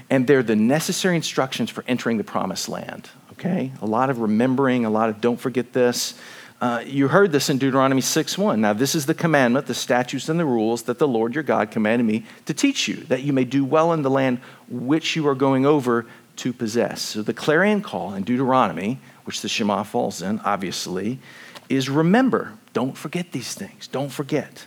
And 0.09 0.27
they're 0.27 0.43
the 0.43 0.57
necessary 0.57 1.17
instructions 1.17 1.71
for 1.71 1.85
entering 1.87 2.19
the 2.19 2.25
promised 2.25 2.69
land. 2.69 3.11
Okay? 3.33 3.73
A 3.83 3.87
lot 3.87 4.11
of 4.11 4.21
remembering, 4.21 4.85
a 4.85 4.91
lot 4.91 5.09
of 5.09 5.21
don't 5.21 5.39
forget 5.39 5.73
this. 5.73 6.15
Uh, 6.61 6.83
you 6.87 7.09
heard 7.09 7.33
this 7.33 7.51
in 7.51 7.59
Deuteronomy 7.59 8.01
6 8.01 8.39
1. 8.39 8.61
Now, 8.61 8.73
this 8.73 8.95
is 8.95 9.07
the 9.07 9.15
commandment, 9.15 9.67
the 9.67 9.75
statutes, 9.75 10.29
and 10.29 10.39
the 10.39 10.45
rules 10.45 10.85
that 10.85 10.99
the 10.99 11.09
Lord 11.09 11.35
your 11.35 11.45
God 11.45 11.71
commanded 11.71 12.05
me 12.05 12.25
to 12.47 12.55
teach 12.55 12.89
you, 12.89 12.97
that 13.05 13.23
you 13.23 13.33
may 13.33 13.45
do 13.45 13.65
well 13.65 13.93
in 13.93 14.03
the 14.03 14.11
land 14.11 14.39
which 14.69 15.17
you 15.17 15.27
are 15.29 15.35
going 15.35 15.67
over 15.67 16.07
to 16.37 16.53
possess. 16.53 17.03
So, 17.03 17.23
the 17.23 17.35
clarion 17.35 17.83
call 17.83 18.15
in 18.15 18.23
Deuteronomy, 18.23 19.01
which 19.25 19.41
the 19.41 19.49
Shema 19.49 19.83
falls 19.83 20.23
in, 20.23 20.41
obviously, 20.41 21.19
is 21.69 21.89
remember. 21.89 22.53
Don't 22.73 22.97
forget 22.97 23.33
these 23.33 23.55
things. 23.55 23.87
Don't 23.89 24.11
forget. 24.11 24.67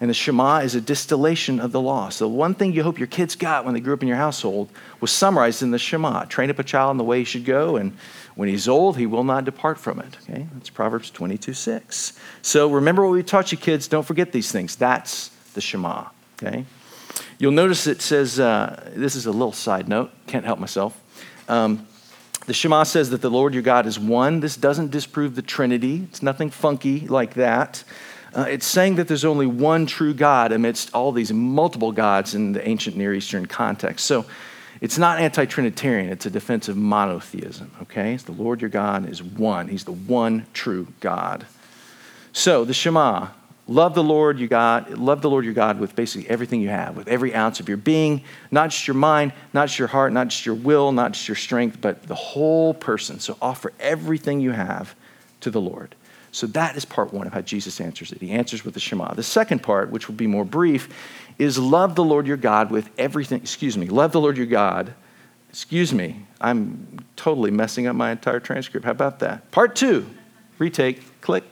And 0.00 0.08
the 0.08 0.14
Shema 0.14 0.60
is 0.60 0.74
a 0.74 0.80
distillation 0.80 1.60
of 1.60 1.72
the 1.72 1.80
law. 1.80 2.08
So, 2.08 2.26
one 2.26 2.54
thing 2.54 2.72
you 2.72 2.82
hope 2.82 2.98
your 2.98 3.06
kids 3.06 3.36
got 3.36 3.66
when 3.66 3.74
they 3.74 3.80
grew 3.80 3.92
up 3.92 4.00
in 4.00 4.08
your 4.08 4.16
household 4.16 4.70
was 5.00 5.10
summarized 5.10 5.62
in 5.62 5.72
the 5.72 5.78
Shema 5.78 6.24
train 6.24 6.48
up 6.48 6.58
a 6.58 6.64
child 6.64 6.92
in 6.92 6.96
the 6.96 7.04
way 7.04 7.18
he 7.18 7.24
should 7.24 7.44
go, 7.44 7.76
and 7.76 7.92
when 8.34 8.48
he's 8.48 8.66
old, 8.66 8.96
he 8.96 9.04
will 9.04 9.24
not 9.24 9.44
depart 9.44 9.78
from 9.78 10.00
it. 10.00 10.16
Okay? 10.22 10.46
That's 10.54 10.70
Proverbs 10.70 11.10
22 11.10 11.52
6. 11.52 12.18
So, 12.40 12.70
remember 12.70 13.02
what 13.02 13.12
we 13.12 13.22
taught 13.22 13.52
you, 13.52 13.58
kids. 13.58 13.88
Don't 13.88 14.06
forget 14.06 14.32
these 14.32 14.50
things. 14.50 14.74
That's 14.74 15.28
the 15.52 15.60
Shema. 15.60 16.06
Okay? 16.42 16.64
You'll 17.38 17.52
notice 17.52 17.86
it 17.86 18.00
says, 18.00 18.40
uh, 18.40 18.90
this 18.94 19.14
is 19.14 19.26
a 19.26 19.32
little 19.32 19.52
side 19.52 19.88
note, 19.88 20.10
can't 20.26 20.44
help 20.44 20.58
myself. 20.58 20.98
Um, 21.48 21.86
the 22.46 22.54
Shema 22.54 22.84
says 22.84 23.10
that 23.10 23.20
the 23.20 23.30
Lord 23.30 23.52
your 23.52 23.62
God 23.62 23.86
is 23.86 23.98
one. 23.98 24.40
This 24.40 24.56
doesn't 24.56 24.90
disprove 24.90 25.34
the 25.36 25.42
Trinity, 25.42 26.06
it's 26.08 26.22
nothing 26.22 26.50
funky 26.50 27.06
like 27.06 27.34
that. 27.34 27.84
Uh, 28.34 28.46
it's 28.48 28.66
saying 28.66 28.96
that 28.96 29.08
there's 29.08 29.24
only 29.24 29.46
one 29.46 29.86
true 29.86 30.14
God 30.14 30.52
amidst 30.52 30.94
all 30.94 31.12
these 31.12 31.32
multiple 31.32 31.92
gods 31.92 32.34
in 32.34 32.52
the 32.52 32.66
ancient 32.66 32.96
Near 32.96 33.14
Eastern 33.14 33.46
context. 33.46 34.06
So 34.06 34.24
it's 34.80 34.98
not 34.98 35.20
anti 35.20 35.44
Trinitarian, 35.46 36.10
it's 36.10 36.26
a 36.26 36.30
defense 36.30 36.68
of 36.68 36.76
monotheism, 36.76 37.70
okay? 37.82 38.14
It's 38.14 38.24
the 38.24 38.32
Lord 38.32 38.60
your 38.60 38.70
God 38.70 39.08
is 39.08 39.22
one, 39.22 39.68
He's 39.68 39.84
the 39.84 39.92
one 39.92 40.46
true 40.52 40.86
God. 41.00 41.46
So 42.32 42.64
the 42.64 42.74
Shema 42.74 43.28
Love 43.70 43.94
the 43.94 44.02
Lord 44.02 44.40
your 44.40 44.48
God, 44.48 44.98
love 44.98 45.22
the 45.22 45.30
Lord 45.30 45.44
your 45.44 45.54
God 45.54 45.78
with 45.78 45.94
basically 45.94 46.28
everything 46.28 46.60
you 46.60 46.70
have, 46.70 46.96
with 46.96 47.06
every 47.06 47.32
ounce 47.32 47.60
of 47.60 47.68
your 47.68 47.76
being, 47.76 48.24
not 48.50 48.70
just 48.70 48.88
your 48.88 48.96
mind, 48.96 49.32
not 49.52 49.68
just 49.68 49.78
your 49.78 49.86
heart, 49.86 50.12
not 50.12 50.26
just 50.26 50.44
your 50.44 50.56
will, 50.56 50.90
not 50.90 51.12
just 51.12 51.28
your 51.28 51.36
strength, 51.36 51.80
but 51.80 52.02
the 52.02 52.16
whole 52.16 52.74
person. 52.74 53.20
So 53.20 53.36
offer 53.40 53.72
everything 53.78 54.40
you 54.40 54.50
have 54.50 54.96
to 55.42 55.52
the 55.52 55.60
Lord. 55.60 55.94
So 56.32 56.46
that 56.48 56.76
is 56.76 56.84
part 56.84 57.12
one 57.12 57.26
of 57.26 57.32
how 57.32 57.40
Jesus 57.40 57.80
answers 57.80 58.12
it. 58.12 58.20
He 58.20 58.30
answers 58.30 58.64
with 58.64 58.74
the 58.74 58.80
Shema. 58.80 59.14
The 59.14 59.22
second 59.22 59.62
part, 59.62 59.90
which 59.90 60.08
will 60.08 60.14
be 60.14 60.26
more 60.26 60.44
brief, 60.44 60.88
is 61.38 61.58
love 61.58 61.94
the 61.94 62.04
Lord 62.04 62.26
your 62.26 62.36
God 62.36 62.70
with 62.70 62.90
everything. 62.98 63.40
Excuse 63.40 63.76
me, 63.76 63.86
love 63.86 64.12
the 64.12 64.20
Lord 64.20 64.36
your 64.36 64.46
God. 64.46 64.94
Excuse 65.48 65.92
me, 65.92 66.24
I'm 66.40 67.00
totally 67.16 67.50
messing 67.50 67.88
up 67.88 67.96
my 67.96 68.12
entire 68.12 68.38
transcript. 68.38 68.84
How 68.84 68.92
about 68.92 69.18
that? 69.18 69.50
Part 69.50 69.74
two, 69.74 70.08
retake, 70.58 71.20
click. 71.20 71.44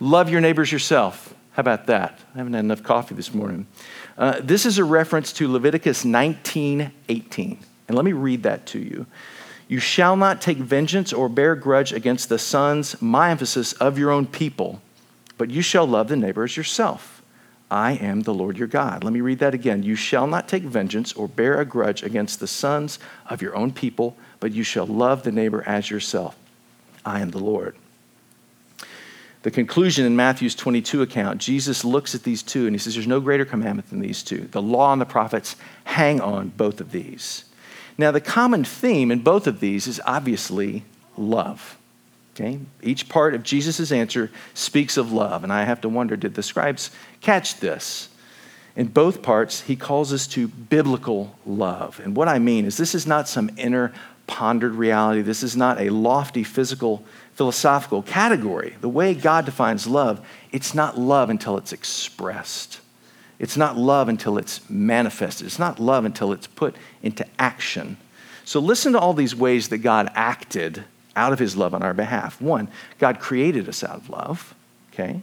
Love 0.00 0.28
your 0.28 0.42
neighbors 0.42 0.70
yourself. 0.70 1.34
How 1.52 1.60
about 1.60 1.86
that? 1.86 2.18
I 2.34 2.38
haven't 2.38 2.52
had 2.52 2.64
enough 2.64 2.82
coffee 2.82 3.14
this 3.14 3.32
morning. 3.32 3.66
Uh, 4.18 4.40
this 4.42 4.66
is 4.66 4.78
a 4.78 4.84
reference 4.84 5.32
to 5.34 5.50
Leviticus 5.50 6.04
19 6.04 6.92
18. 7.08 7.58
And 7.86 7.96
let 7.96 8.04
me 8.04 8.12
read 8.12 8.42
that 8.42 8.66
to 8.66 8.78
you. 8.78 9.06
You 9.74 9.80
shall 9.80 10.14
not 10.14 10.40
take 10.40 10.58
vengeance 10.58 11.12
or 11.12 11.28
bear 11.28 11.56
grudge 11.56 11.92
against 11.92 12.28
the 12.28 12.38
sons, 12.38 13.02
my 13.02 13.32
emphasis, 13.32 13.72
of 13.72 13.98
your 13.98 14.12
own 14.12 14.24
people, 14.24 14.80
but 15.36 15.50
you 15.50 15.62
shall 15.62 15.84
love 15.84 16.06
the 16.06 16.14
neighbor 16.14 16.44
as 16.44 16.56
yourself. 16.56 17.20
I 17.72 17.94
am 17.94 18.22
the 18.22 18.32
Lord 18.32 18.56
your 18.56 18.68
God. 18.68 19.02
Let 19.02 19.12
me 19.12 19.20
read 19.20 19.40
that 19.40 19.52
again. 19.52 19.82
You 19.82 19.96
shall 19.96 20.28
not 20.28 20.46
take 20.46 20.62
vengeance 20.62 21.12
or 21.14 21.26
bear 21.26 21.60
a 21.60 21.64
grudge 21.64 22.04
against 22.04 22.38
the 22.38 22.46
sons 22.46 23.00
of 23.28 23.42
your 23.42 23.56
own 23.56 23.72
people, 23.72 24.16
but 24.38 24.52
you 24.52 24.62
shall 24.62 24.86
love 24.86 25.24
the 25.24 25.32
neighbor 25.32 25.64
as 25.66 25.90
yourself. 25.90 26.36
I 27.04 27.18
am 27.18 27.32
the 27.32 27.42
Lord. 27.42 27.74
The 29.42 29.50
conclusion 29.50 30.06
in 30.06 30.14
Matthew's 30.14 30.54
22 30.54 31.02
account, 31.02 31.40
Jesus 31.40 31.84
looks 31.84 32.14
at 32.14 32.22
these 32.22 32.44
two 32.44 32.68
and 32.68 32.76
he 32.76 32.78
says, 32.78 32.94
There's 32.94 33.08
no 33.08 33.18
greater 33.18 33.44
commandment 33.44 33.90
than 33.90 33.98
these 33.98 34.22
two. 34.22 34.46
The 34.52 34.62
law 34.62 34.92
and 34.92 35.02
the 35.02 35.04
prophets 35.04 35.56
hang 35.82 36.20
on 36.20 36.50
both 36.50 36.80
of 36.80 36.92
these. 36.92 37.46
Now, 37.96 38.10
the 38.10 38.20
common 38.20 38.64
theme 38.64 39.10
in 39.10 39.20
both 39.20 39.46
of 39.46 39.60
these 39.60 39.86
is 39.86 40.00
obviously 40.04 40.84
love. 41.16 41.76
Okay? 42.34 42.58
Each 42.82 43.08
part 43.08 43.34
of 43.34 43.44
Jesus' 43.44 43.92
answer 43.92 44.30
speaks 44.54 44.96
of 44.96 45.12
love. 45.12 45.44
And 45.44 45.52
I 45.52 45.64
have 45.64 45.80
to 45.82 45.88
wonder 45.88 46.16
did 46.16 46.34
the 46.34 46.42
scribes 46.42 46.90
catch 47.20 47.60
this? 47.60 48.08
In 48.76 48.88
both 48.88 49.22
parts, 49.22 49.60
he 49.62 49.76
calls 49.76 50.12
us 50.12 50.26
to 50.28 50.48
biblical 50.48 51.38
love. 51.46 52.00
And 52.02 52.16
what 52.16 52.26
I 52.26 52.40
mean 52.40 52.64
is, 52.64 52.76
this 52.76 52.94
is 52.94 53.06
not 53.06 53.28
some 53.28 53.50
inner 53.56 53.92
pondered 54.26 54.74
reality. 54.74 55.22
This 55.22 55.44
is 55.44 55.56
not 55.56 55.80
a 55.80 55.90
lofty 55.90 56.42
physical, 56.42 57.04
philosophical 57.34 58.02
category. 58.02 58.74
The 58.80 58.88
way 58.88 59.14
God 59.14 59.44
defines 59.44 59.86
love, 59.86 60.26
it's 60.50 60.74
not 60.74 60.98
love 60.98 61.30
until 61.30 61.56
it's 61.56 61.72
expressed. 61.72 62.80
It's 63.44 63.58
not 63.58 63.76
love 63.76 64.08
until 64.08 64.38
it's 64.38 64.62
manifested. 64.70 65.46
It's 65.46 65.58
not 65.58 65.78
love 65.78 66.06
until 66.06 66.32
it's 66.32 66.46
put 66.46 66.74
into 67.02 67.26
action. 67.38 67.98
So 68.46 68.58
listen 68.58 68.94
to 68.94 68.98
all 68.98 69.12
these 69.12 69.36
ways 69.36 69.68
that 69.68 69.78
God 69.78 70.10
acted 70.14 70.84
out 71.14 71.34
of 71.34 71.38
his 71.38 71.54
love 71.54 71.74
on 71.74 71.82
our 71.82 71.92
behalf. 71.92 72.40
One, 72.40 72.68
God 72.98 73.20
created 73.20 73.68
us 73.68 73.84
out 73.84 73.96
of 73.96 74.08
love, 74.08 74.54
okay? 74.94 75.20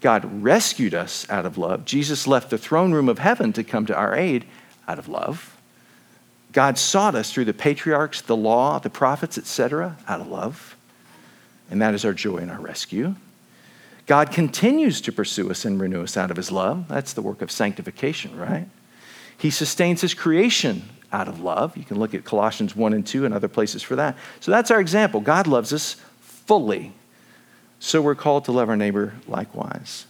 God 0.00 0.42
rescued 0.42 0.92
us 0.92 1.24
out 1.30 1.46
of 1.46 1.56
love. 1.56 1.84
Jesus 1.84 2.26
left 2.26 2.50
the 2.50 2.58
throne 2.58 2.90
room 2.90 3.08
of 3.08 3.20
heaven 3.20 3.52
to 3.52 3.62
come 3.62 3.86
to 3.86 3.96
our 3.96 4.12
aid 4.12 4.44
out 4.88 4.98
of 4.98 5.06
love. 5.06 5.56
God 6.50 6.78
sought 6.78 7.14
us 7.14 7.32
through 7.32 7.44
the 7.44 7.54
patriarchs, 7.54 8.22
the 8.22 8.36
law, 8.36 8.80
the 8.80 8.90
prophets, 8.90 9.38
etc., 9.38 9.96
out 10.08 10.20
of 10.20 10.26
love. 10.26 10.76
And 11.70 11.80
that 11.80 11.94
is 11.94 12.04
our 12.04 12.12
joy 12.12 12.38
and 12.38 12.50
our 12.50 12.60
rescue. 12.60 13.14
God 14.06 14.32
continues 14.32 15.00
to 15.02 15.12
pursue 15.12 15.50
us 15.50 15.64
and 15.64 15.80
renew 15.80 16.02
us 16.02 16.16
out 16.16 16.30
of 16.30 16.36
his 16.36 16.50
love. 16.50 16.88
That's 16.88 17.12
the 17.12 17.22
work 17.22 17.40
of 17.40 17.50
sanctification, 17.50 18.36
right? 18.38 18.68
He 19.38 19.50
sustains 19.50 20.00
his 20.00 20.14
creation 20.14 20.88
out 21.12 21.28
of 21.28 21.40
love. 21.40 21.76
You 21.76 21.84
can 21.84 21.98
look 21.98 22.14
at 22.14 22.24
Colossians 22.24 22.74
1 22.74 22.92
and 22.92 23.06
2 23.06 23.24
and 23.24 23.34
other 23.34 23.48
places 23.48 23.82
for 23.82 23.96
that. 23.96 24.16
So 24.40 24.50
that's 24.50 24.70
our 24.70 24.80
example. 24.80 25.20
God 25.20 25.46
loves 25.46 25.72
us 25.72 25.96
fully. 26.20 26.92
So 27.78 28.00
we're 28.00 28.14
called 28.14 28.44
to 28.46 28.52
love 28.52 28.68
our 28.68 28.76
neighbor 28.76 29.14
likewise. 29.26 30.06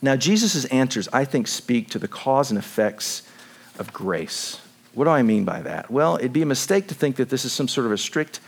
Now, 0.00 0.16
Jesus' 0.16 0.64
answers, 0.66 1.08
I 1.12 1.24
think, 1.24 1.48
speak 1.48 1.88
to 1.90 1.98
the 1.98 2.08
cause 2.08 2.50
and 2.50 2.58
effects 2.58 3.22
of 3.78 3.92
grace. 3.92 4.60
What 4.92 5.04
do 5.04 5.10
I 5.10 5.22
mean 5.22 5.44
by 5.44 5.62
that? 5.62 5.90
Well, 5.90 6.16
it'd 6.16 6.32
be 6.32 6.42
a 6.42 6.46
mistake 6.46 6.88
to 6.88 6.94
think 6.94 7.16
that 7.16 7.30
this 7.30 7.44
is 7.44 7.52
some 7.52 7.68
sort 7.68 7.86
of 7.86 7.92
a 7.92 7.98
strict 7.98 8.40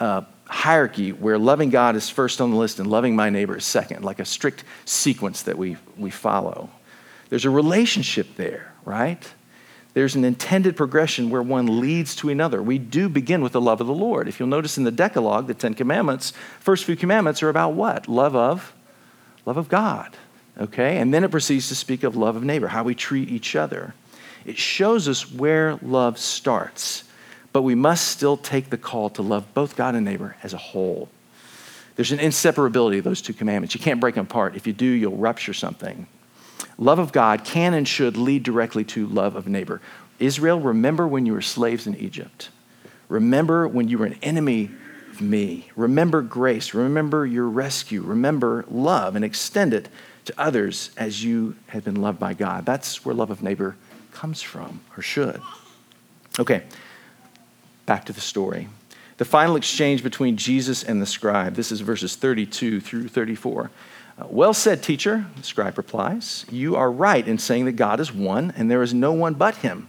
uh, 0.00 0.22
hierarchy 0.46 1.12
where 1.12 1.38
loving 1.38 1.70
God 1.70 1.96
is 1.96 2.10
first 2.10 2.40
on 2.40 2.50
the 2.50 2.56
list 2.56 2.78
and 2.78 2.90
loving 2.90 3.16
my 3.16 3.30
neighbor 3.30 3.56
is 3.56 3.64
second, 3.64 4.04
like 4.04 4.18
a 4.18 4.24
strict 4.24 4.64
sequence 4.84 5.42
that 5.42 5.58
we, 5.58 5.76
we 5.96 6.10
follow. 6.10 6.70
There's 7.28 7.44
a 7.44 7.50
relationship 7.50 8.36
there, 8.36 8.72
right? 8.84 9.22
There's 9.94 10.16
an 10.16 10.24
intended 10.24 10.76
progression 10.76 11.30
where 11.30 11.42
one 11.42 11.80
leads 11.80 12.16
to 12.16 12.28
another. 12.28 12.60
We 12.62 12.78
do 12.78 13.08
begin 13.08 13.42
with 13.42 13.52
the 13.52 13.60
love 13.60 13.80
of 13.80 13.86
the 13.86 13.94
Lord. 13.94 14.28
If 14.28 14.40
you'll 14.40 14.48
notice 14.48 14.76
in 14.76 14.84
the 14.84 14.90
Decalogue, 14.90 15.46
the 15.46 15.54
Ten 15.54 15.74
Commandments, 15.74 16.32
first 16.58 16.84
few 16.84 16.96
commandments 16.96 17.42
are 17.42 17.48
about 17.48 17.74
what? 17.74 18.08
Love 18.08 18.34
of, 18.34 18.74
love 19.46 19.56
of 19.56 19.68
God. 19.68 20.16
Okay? 20.60 20.98
And 20.98 21.14
then 21.14 21.22
it 21.22 21.30
proceeds 21.30 21.68
to 21.68 21.76
speak 21.76 22.02
of 22.02 22.16
love 22.16 22.34
of 22.34 22.42
neighbor, 22.42 22.68
how 22.68 22.82
we 22.82 22.94
treat 22.94 23.28
each 23.28 23.54
other. 23.54 23.94
It 24.44 24.58
shows 24.58 25.08
us 25.08 25.30
where 25.30 25.78
love 25.80 26.18
starts, 26.18 27.04
but 27.54 27.62
we 27.62 27.76
must 27.76 28.08
still 28.08 28.36
take 28.36 28.68
the 28.68 28.76
call 28.76 29.08
to 29.08 29.22
love 29.22 29.54
both 29.54 29.76
God 29.76 29.94
and 29.94 30.04
neighbor 30.04 30.36
as 30.42 30.52
a 30.52 30.58
whole. 30.58 31.08
There's 31.94 32.10
an 32.10 32.18
inseparability 32.18 32.98
of 32.98 33.04
those 33.04 33.22
two 33.22 33.32
commandments. 33.32 33.76
You 33.76 33.80
can't 33.80 34.00
break 34.00 34.16
them 34.16 34.26
apart. 34.26 34.56
If 34.56 34.66
you 34.66 34.72
do, 34.72 34.84
you'll 34.84 35.16
rupture 35.16 35.54
something. 35.54 36.08
Love 36.78 36.98
of 36.98 37.12
God 37.12 37.44
can 37.44 37.72
and 37.72 37.86
should 37.86 38.16
lead 38.16 38.42
directly 38.42 38.82
to 38.86 39.06
love 39.06 39.36
of 39.36 39.46
neighbor. 39.46 39.80
Israel, 40.18 40.58
remember 40.58 41.06
when 41.06 41.26
you 41.26 41.32
were 41.32 41.40
slaves 41.40 41.86
in 41.86 41.94
Egypt. 41.94 42.50
Remember 43.08 43.68
when 43.68 43.86
you 43.86 43.98
were 43.98 44.06
an 44.06 44.18
enemy 44.20 44.70
of 45.12 45.20
me. 45.20 45.70
Remember 45.76 46.22
grace. 46.22 46.74
Remember 46.74 47.24
your 47.24 47.48
rescue. 47.48 48.02
Remember 48.02 48.64
love 48.68 49.14
and 49.14 49.24
extend 49.24 49.72
it 49.72 49.88
to 50.24 50.34
others 50.36 50.90
as 50.96 51.22
you 51.22 51.54
have 51.68 51.84
been 51.84 52.02
loved 52.02 52.18
by 52.18 52.34
God. 52.34 52.66
That's 52.66 53.04
where 53.04 53.14
love 53.14 53.30
of 53.30 53.44
neighbor 53.44 53.76
comes 54.10 54.42
from, 54.42 54.80
or 54.96 55.02
should. 55.02 55.40
Okay, 56.40 56.64
back 57.86 58.04
to 58.06 58.12
the 58.12 58.20
story. 58.20 58.68
The 59.16 59.24
final 59.24 59.56
exchange 59.56 60.02
between 60.02 60.36
Jesus 60.36 60.82
and 60.82 61.00
the 61.00 61.06
scribe. 61.06 61.54
This 61.54 61.70
is 61.70 61.80
verses 61.80 62.16
32 62.16 62.80
through 62.80 63.08
34. 63.08 63.70
Uh, 64.16 64.26
well 64.28 64.54
said, 64.54 64.82
teacher, 64.82 65.26
the 65.36 65.42
scribe 65.42 65.76
replies. 65.76 66.46
You 66.50 66.76
are 66.76 66.90
right 66.90 67.26
in 67.26 67.38
saying 67.38 67.64
that 67.66 67.72
God 67.72 68.00
is 68.00 68.12
one, 68.12 68.52
and 68.56 68.70
there 68.70 68.82
is 68.82 68.94
no 68.94 69.12
one 69.12 69.34
but 69.34 69.56
him. 69.56 69.88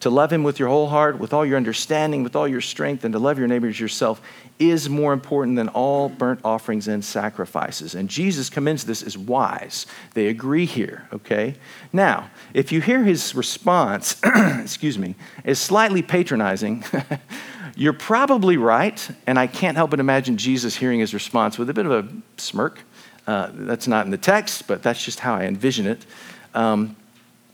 To 0.00 0.10
love 0.10 0.32
him 0.32 0.42
with 0.42 0.58
your 0.58 0.68
whole 0.70 0.88
heart, 0.88 1.18
with 1.18 1.34
all 1.34 1.44
your 1.44 1.58
understanding, 1.58 2.22
with 2.22 2.34
all 2.34 2.48
your 2.48 2.62
strength, 2.62 3.04
and 3.04 3.12
to 3.12 3.18
love 3.18 3.38
your 3.38 3.46
neighbors 3.48 3.78
yourself 3.78 4.22
is 4.58 4.88
more 4.88 5.12
important 5.12 5.56
than 5.56 5.68
all 5.68 6.08
burnt 6.08 6.40
offerings 6.42 6.88
and 6.88 7.04
sacrifices. 7.04 7.94
And 7.94 8.08
Jesus 8.08 8.48
commends 8.48 8.84
this 8.84 9.02
as 9.02 9.18
wise. 9.18 9.86
They 10.14 10.28
agree 10.28 10.64
here, 10.64 11.06
okay? 11.12 11.54
Now, 11.92 12.30
if 12.54 12.72
you 12.72 12.80
hear 12.80 13.04
his 13.04 13.34
response, 13.34 14.18
excuse 14.24 14.98
me, 14.98 15.16
is 15.44 15.58
slightly 15.58 16.00
patronizing, 16.00 16.82
you're 17.76 17.92
probably 17.92 18.56
right, 18.56 19.10
and 19.26 19.38
I 19.38 19.46
can't 19.46 19.76
help 19.76 19.90
but 19.90 20.00
imagine 20.00 20.38
Jesus 20.38 20.76
hearing 20.76 21.00
his 21.00 21.12
response 21.12 21.58
with 21.58 21.68
a 21.68 21.74
bit 21.74 21.84
of 21.84 21.92
a 21.92 22.08
smirk. 22.38 22.80
Uh, 23.26 23.50
that's 23.52 23.86
not 23.86 24.06
in 24.06 24.10
the 24.10 24.18
text, 24.18 24.66
but 24.66 24.82
that's 24.82 25.04
just 25.04 25.20
how 25.20 25.34
I 25.34 25.44
envision 25.44 25.86
it. 25.86 26.06
Um, 26.54 26.96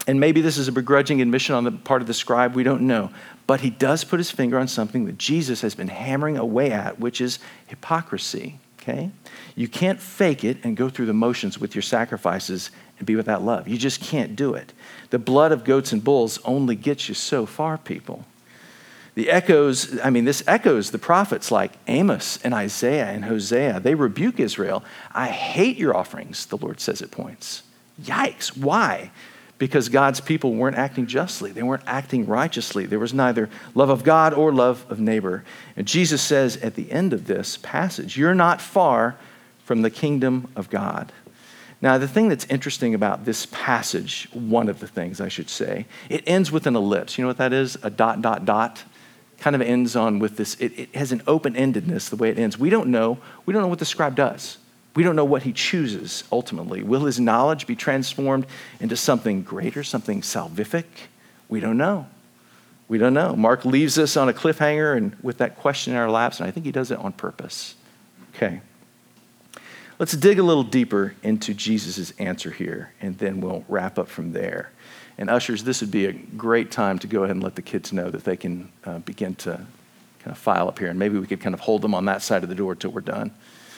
and 0.07 0.21
maybe 0.21 0.41
this 0.41 0.57
is 0.57 0.69
a 0.69 0.73
begrudging 0.73 1.21
admission 1.21 1.55
on 1.55 1.65
the 1.65 1.73
part 1.73 2.01
of 2.01 2.07
the 2.07 2.15
scribe, 2.15 2.55
we 2.55 2.63
don't 2.63 2.83
know. 2.83 3.11
But 3.47 3.61
he 3.61 3.71
does 3.71 4.05
put 4.05 4.19
his 4.19 4.31
finger 4.31 4.59
on 4.59 4.69
something 4.69 5.07
that 5.07 5.19
Jesus 5.19 5.61
has 5.63 5.75
been 5.75 5.89
hammering 5.89 6.37
away 6.37 6.71
at, 6.71 7.01
which 7.01 7.21
is 7.21 7.39
hypocrisy. 7.67 8.59
Okay? 8.81 9.11
You 9.57 9.67
can't 9.67 10.01
fake 10.01 10.45
it 10.45 10.59
and 10.63 10.77
go 10.77 10.89
through 10.89 11.07
the 11.07 11.13
motions 11.13 11.59
with 11.59 11.75
your 11.75 11.83
sacrifices 11.83 12.71
and 12.99 13.07
be 13.07 13.17
without 13.17 13.43
love. 13.43 13.67
You 13.67 13.79
just 13.79 14.01
can't 14.01 14.37
do 14.37 14.55
it. 14.55 14.73
The 15.11 15.19
blood 15.19 15.51
of 15.51 15.65
goats 15.65 15.93
and 15.93 16.03
bulls 16.03 16.39
only 16.45 16.77
gets 16.77 17.09
you 17.09 17.15
so 17.15 17.47
far, 17.47 17.79
people. 17.79 18.25
The 19.17 19.31
echoes, 19.31 19.99
I 20.01 20.11
mean, 20.11 20.25
this 20.25 20.45
echoes 20.47 20.91
the 20.91 20.99
prophets 20.99 21.51
like 21.51 21.73
Amos 21.89 22.39
and 22.45 22.53
Isaiah 22.53 23.07
and 23.07 23.25
Hosea. 23.25 23.81
They 23.81 23.95
rebuke 23.95 24.39
Israel. 24.39 24.85
I 25.13 25.29
hate 25.29 25.79
your 25.79 25.97
offerings, 25.97 26.47
the 26.47 26.59
Lord 26.59 26.81
says 26.81 27.01
at 27.03 27.11
points. 27.11 27.63
Yikes. 28.01 28.57
Why? 28.57 29.11
Because 29.59 29.89
God's 29.89 30.21
people 30.21 30.55
weren't 30.55 30.77
acting 30.77 31.07
justly. 31.07 31.51
They 31.51 31.63
weren't 31.63 31.85
acting 31.87 32.27
righteously. 32.27 32.87
There 32.87 32.99
was 32.99 33.15
neither 33.15 33.49
love 33.75 33.89
of 33.89 34.05
God 34.05 34.35
or 34.35 34.53
love 34.53 34.85
of 34.91 35.01
neighbor. 35.01 35.45
And 35.77 35.87
Jesus 35.87 36.23
says 36.23 36.57
at 36.59 36.75
the 36.75 36.91
end 36.93 37.13
of 37.13 37.27
this 37.27 37.57
passage, 37.59 38.17
You're 38.17 38.35
not 38.35 38.61
far 38.61 39.17
from 39.65 39.83
the 39.83 39.91
kingdom 39.91 40.51
of 40.55 40.71
God. 40.71 41.13
Now, 41.83 41.99
the 41.99 42.09
thing 42.09 42.29
that's 42.29 42.47
interesting 42.47 42.95
about 42.95 43.25
this 43.25 43.47
passage, 43.47 44.29
one 44.33 44.69
of 44.69 44.81
the 44.81 44.87
things 44.87 45.21
I 45.21 45.29
should 45.29 45.51
say, 45.51 45.87
it 46.09 46.23
ends 46.27 46.51
with 46.51 46.67
an 46.67 46.75
ellipse. 46.75 47.19
You 47.19 47.23
know 47.23 47.29
what 47.29 47.37
that 47.37 47.53
is? 47.53 47.77
A 47.83 47.91
dot, 47.91 48.23
dot, 48.23 48.45
dot. 48.45 48.85
Kind 49.39 49.55
of 49.55 49.61
ends 49.61 49.95
on 49.95 50.19
with 50.19 50.39
this, 50.39 50.55
it, 50.55 50.79
it 50.79 50.95
has 50.97 51.13
an 51.13 51.23
open 51.27 51.55
endedness 51.55 52.09
the 52.09 52.17
way 52.17 52.31
it 52.31 52.39
ends. 52.39 52.59
We 52.59 52.71
don't 52.71 52.89
know. 52.89 53.19
We 53.45 53.53
don't 53.53 53.61
know 53.61 53.69
what 53.69 53.79
the 53.79 53.85
scribe 53.85 54.17
does. 54.17 54.57
We 54.97 55.03
don't 55.03 55.15
know 55.15 55.27
what 55.27 55.43
he 55.43 55.53
chooses 55.53 56.25
ultimately. 56.33 56.83
Will 56.83 57.05
his 57.05 57.21
knowledge 57.21 57.67
be 57.67 57.77
transformed 57.77 58.47
into 58.81 58.97
something 58.97 59.43
greater, 59.43 59.85
something 59.85 60.23
salvific? 60.23 60.87
We 61.49 61.61
don't 61.61 61.77
know. 61.77 62.07
We 62.89 62.99
don't 62.99 63.15
know. 63.15 63.37
Mark 63.37 63.65
leaves 63.65 63.99
us 63.99 64.17
on 64.17 64.29
a 64.29 64.33
cliffhanger 64.33 64.97
and 64.97 65.15
with 65.23 65.39
that 65.39 65.57
question 65.57 65.93
in 65.93 65.99
our 65.99 66.11
laps, 66.11 66.41
and 66.41 66.49
I 66.49 66.51
think 66.51 66.65
he 66.65 66.73
does 66.73 66.91
it 66.91 66.99
on 66.99 67.13
purpose. 67.13 67.75
Okay. 68.35 68.63
Let's 69.99 70.13
dig 70.13 70.39
a 70.39 70.43
little 70.43 70.63
deeper 70.63 71.15
into 71.23 71.53
Jesus' 71.53 72.13
answer 72.19 72.51
here, 72.51 72.93
and 73.01 73.19
then 73.19 73.41
we'll 73.41 73.65
wrap 73.69 73.99
up 73.99 74.09
from 74.09 74.33
there. 74.33 74.71
And 75.19 75.29
ushers, 75.29 75.65
this 75.65 75.81
would 75.81 75.91
be 75.91 76.07
a 76.07 76.13
great 76.13 76.71
time 76.71 76.99
to 77.01 77.07
go 77.07 77.25
ahead 77.25 77.37
and 77.37 77.43
let 77.43 77.55
the 77.55 77.63
kids 77.63 77.93
know 77.93 78.11
that 78.11 78.25
they 78.25 78.37
can 78.37 78.71
uh, 78.85 78.99
begin 79.01 79.35
to 79.37 79.53
kind 80.21 80.33
of 80.33 80.39
file 80.39 80.69
up 80.69 80.79
here, 80.79 80.89
and 80.89 80.99
maybe 80.99 81.19
we 81.19 81.27
could 81.27 81.41
kind 81.41 81.55
of 81.55 81.61
hold 81.61 81.83
them 81.83 81.95
on 81.95 82.05
that 82.07 82.23
side 82.23 82.43
of 82.43 82.49
the 82.49 82.55
door 82.55 82.75
till 82.75 82.91
we're 82.91 83.01
done. 83.01 83.33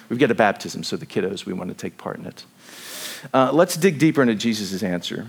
We've 0.09 0.19
got 0.19 0.31
a 0.31 0.35
baptism, 0.35 0.83
so 0.83 0.97
the 0.97 1.07
kiddos, 1.07 1.45
we 1.45 1.53
want 1.53 1.71
to 1.71 1.77
take 1.77 1.99
part 1.99 2.19
in 2.19 2.27
it. 2.27 2.45
Uh, 3.35 3.51
let's 3.53 3.77
dig 3.77 3.99
deeper 3.99 4.23
into 4.23 4.35
Jesus' 4.35 4.83
answer. 4.83 5.29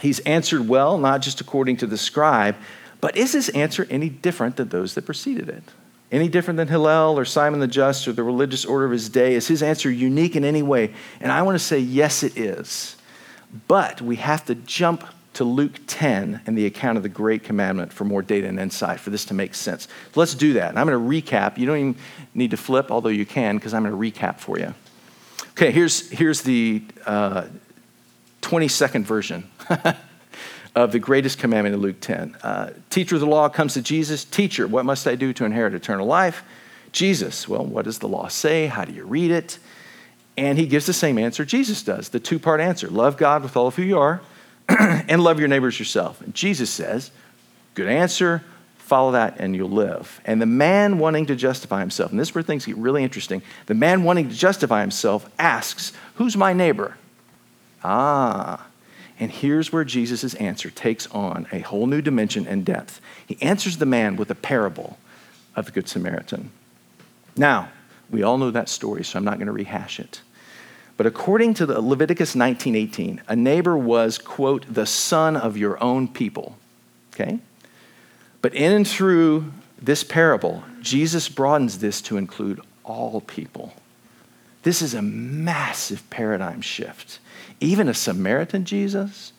He's 0.00 0.18
answered 0.20 0.68
well, 0.68 0.98
not 0.98 1.22
just 1.22 1.40
according 1.40 1.76
to 1.78 1.86
the 1.86 1.98
scribe, 1.98 2.56
but 3.00 3.16
is 3.16 3.32
his 3.32 3.48
answer 3.50 3.86
any 3.90 4.08
different 4.08 4.56
than 4.56 4.68
those 4.68 4.94
that 4.94 5.06
preceded 5.06 5.48
it? 5.48 5.62
Any 6.10 6.28
different 6.28 6.56
than 6.56 6.68
Hillel 6.68 7.18
or 7.18 7.24
Simon 7.24 7.60
the 7.60 7.66
Just 7.66 8.06
or 8.06 8.12
the 8.12 8.22
religious 8.22 8.64
order 8.64 8.84
of 8.84 8.92
his 8.92 9.08
day? 9.08 9.34
Is 9.34 9.48
his 9.48 9.62
answer 9.62 9.90
unique 9.90 10.36
in 10.36 10.44
any 10.44 10.62
way? 10.62 10.92
And 11.20 11.32
I 11.32 11.42
want 11.42 11.54
to 11.54 11.64
say, 11.64 11.78
yes, 11.78 12.22
it 12.22 12.36
is. 12.36 12.96
But 13.66 14.02
we 14.02 14.16
have 14.16 14.44
to 14.46 14.54
jump 14.54 15.04
to 15.34 15.44
Luke 15.44 15.78
10 15.86 16.42
and 16.46 16.58
the 16.58 16.66
account 16.66 16.96
of 16.96 17.02
the 17.02 17.08
Great 17.08 17.42
Commandment 17.42 17.92
for 17.92 18.04
more 18.04 18.22
data 18.22 18.46
and 18.46 18.60
insight 18.60 19.00
for 19.00 19.10
this 19.10 19.24
to 19.26 19.34
make 19.34 19.54
sense. 19.54 19.88
Let's 20.14 20.34
do 20.34 20.54
that. 20.54 20.70
And 20.70 20.78
I'm 20.78 20.86
going 20.86 20.98
to 20.98 21.22
recap. 21.30 21.58
You 21.58 21.66
don't 21.66 21.78
even 21.78 21.96
need 22.34 22.50
to 22.50 22.56
flip, 22.56 22.90
although 22.90 23.08
you 23.08 23.24
can, 23.24 23.56
because 23.56 23.72
I'm 23.72 23.82
going 23.84 23.92
to 24.12 24.20
recap 24.20 24.38
for 24.38 24.58
you. 24.58 24.74
Okay, 25.52 25.70
here's, 25.70 26.10
here's 26.10 26.42
the 26.42 26.82
uh, 27.06 27.46
22nd 28.42 29.04
version 29.04 29.50
of 30.74 30.92
the 30.92 30.98
greatest 30.98 31.38
commandment 31.38 31.74
in 31.74 31.80
Luke 31.80 32.00
10. 32.00 32.36
Uh, 32.42 32.70
teacher 32.90 33.14
of 33.14 33.20
the 33.20 33.26
law 33.26 33.48
comes 33.48 33.74
to 33.74 33.82
Jesus. 33.82 34.24
Teacher, 34.24 34.66
what 34.66 34.84
must 34.84 35.06
I 35.06 35.14
do 35.14 35.32
to 35.34 35.44
inherit 35.44 35.74
eternal 35.74 36.06
life? 36.06 36.42
Jesus, 36.92 37.48
well, 37.48 37.64
what 37.64 37.86
does 37.86 37.98
the 38.00 38.08
law 38.08 38.28
say? 38.28 38.66
How 38.66 38.84
do 38.84 38.92
you 38.92 39.04
read 39.04 39.30
it? 39.30 39.58
And 40.36 40.58
he 40.58 40.66
gives 40.66 40.86
the 40.86 40.92
same 40.92 41.18
answer 41.18 41.44
Jesus 41.44 41.82
does, 41.82 42.10
the 42.10 42.20
two 42.20 42.38
part 42.38 42.60
answer 42.60 42.88
love 42.88 43.16
God 43.16 43.42
with 43.42 43.56
all 43.56 43.66
of 43.66 43.76
who 43.76 43.82
you 43.82 43.98
are 43.98 44.20
and 44.68 45.22
love 45.22 45.38
your 45.38 45.48
neighbors 45.48 45.78
yourself. 45.78 46.20
And 46.20 46.34
Jesus 46.34 46.70
says, 46.70 47.10
Good 47.74 47.88
answer, 47.88 48.42
Follow 48.92 49.12
that 49.12 49.36
and 49.38 49.56
you'll 49.56 49.70
live. 49.70 50.20
And 50.26 50.42
the 50.42 50.44
man 50.44 50.98
wanting 50.98 51.24
to 51.26 51.34
justify 51.34 51.80
himself, 51.80 52.10
and 52.10 52.20
this 52.20 52.28
is 52.28 52.34
where 52.34 52.42
things 52.42 52.66
get 52.66 52.76
really 52.76 53.02
interesting. 53.02 53.40
The 53.64 53.72
man 53.72 54.02
wanting 54.02 54.28
to 54.28 54.34
justify 54.34 54.82
himself 54.82 55.30
asks, 55.38 55.94
Who's 56.16 56.36
my 56.36 56.52
neighbor? 56.52 56.98
Ah. 57.82 58.66
And 59.18 59.30
here's 59.30 59.72
where 59.72 59.84
Jesus' 59.84 60.34
answer 60.34 60.68
takes 60.68 61.06
on 61.06 61.46
a 61.52 61.60
whole 61.60 61.86
new 61.86 62.02
dimension 62.02 62.46
and 62.46 62.66
depth. 62.66 63.00
He 63.26 63.38
answers 63.40 63.78
the 63.78 63.86
man 63.86 64.16
with 64.16 64.30
a 64.30 64.34
parable 64.34 64.98
of 65.56 65.64
the 65.64 65.72
Good 65.72 65.88
Samaritan. 65.88 66.50
Now, 67.34 67.70
we 68.10 68.22
all 68.22 68.36
know 68.36 68.50
that 68.50 68.68
story, 68.68 69.04
so 69.04 69.16
I'm 69.18 69.24
not 69.24 69.38
going 69.38 69.46
to 69.46 69.52
rehash 69.52 70.00
it. 70.00 70.20
But 70.96 71.06
according 71.06 71.54
to 71.54 71.66
Leviticus 71.66 72.34
19:18, 72.34 73.20
a 73.28 73.36
neighbor 73.36 73.76
was, 73.76 74.18
quote, 74.18 74.72
the 74.72 74.86
son 74.86 75.36
of 75.36 75.56
your 75.56 75.82
own 75.82 76.08
people. 76.08 76.56
Okay? 77.12 77.40
But 78.40 78.54
in 78.54 78.72
and 78.72 78.86
through 78.86 79.52
this 79.80 80.04
parable, 80.04 80.64
Jesus 80.80 81.28
broadens 81.28 81.78
this 81.78 82.00
to 82.02 82.16
include 82.16 82.60
all 82.84 83.20
people. 83.20 83.74
This 84.62 84.82
is 84.82 84.94
a 84.94 85.02
massive 85.02 86.08
paradigm 86.10 86.60
shift. 86.60 87.18
Even 87.60 87.88
a 87.88 87.94
Samaritan 87.94 88.64
Jesus, 88.64 89.32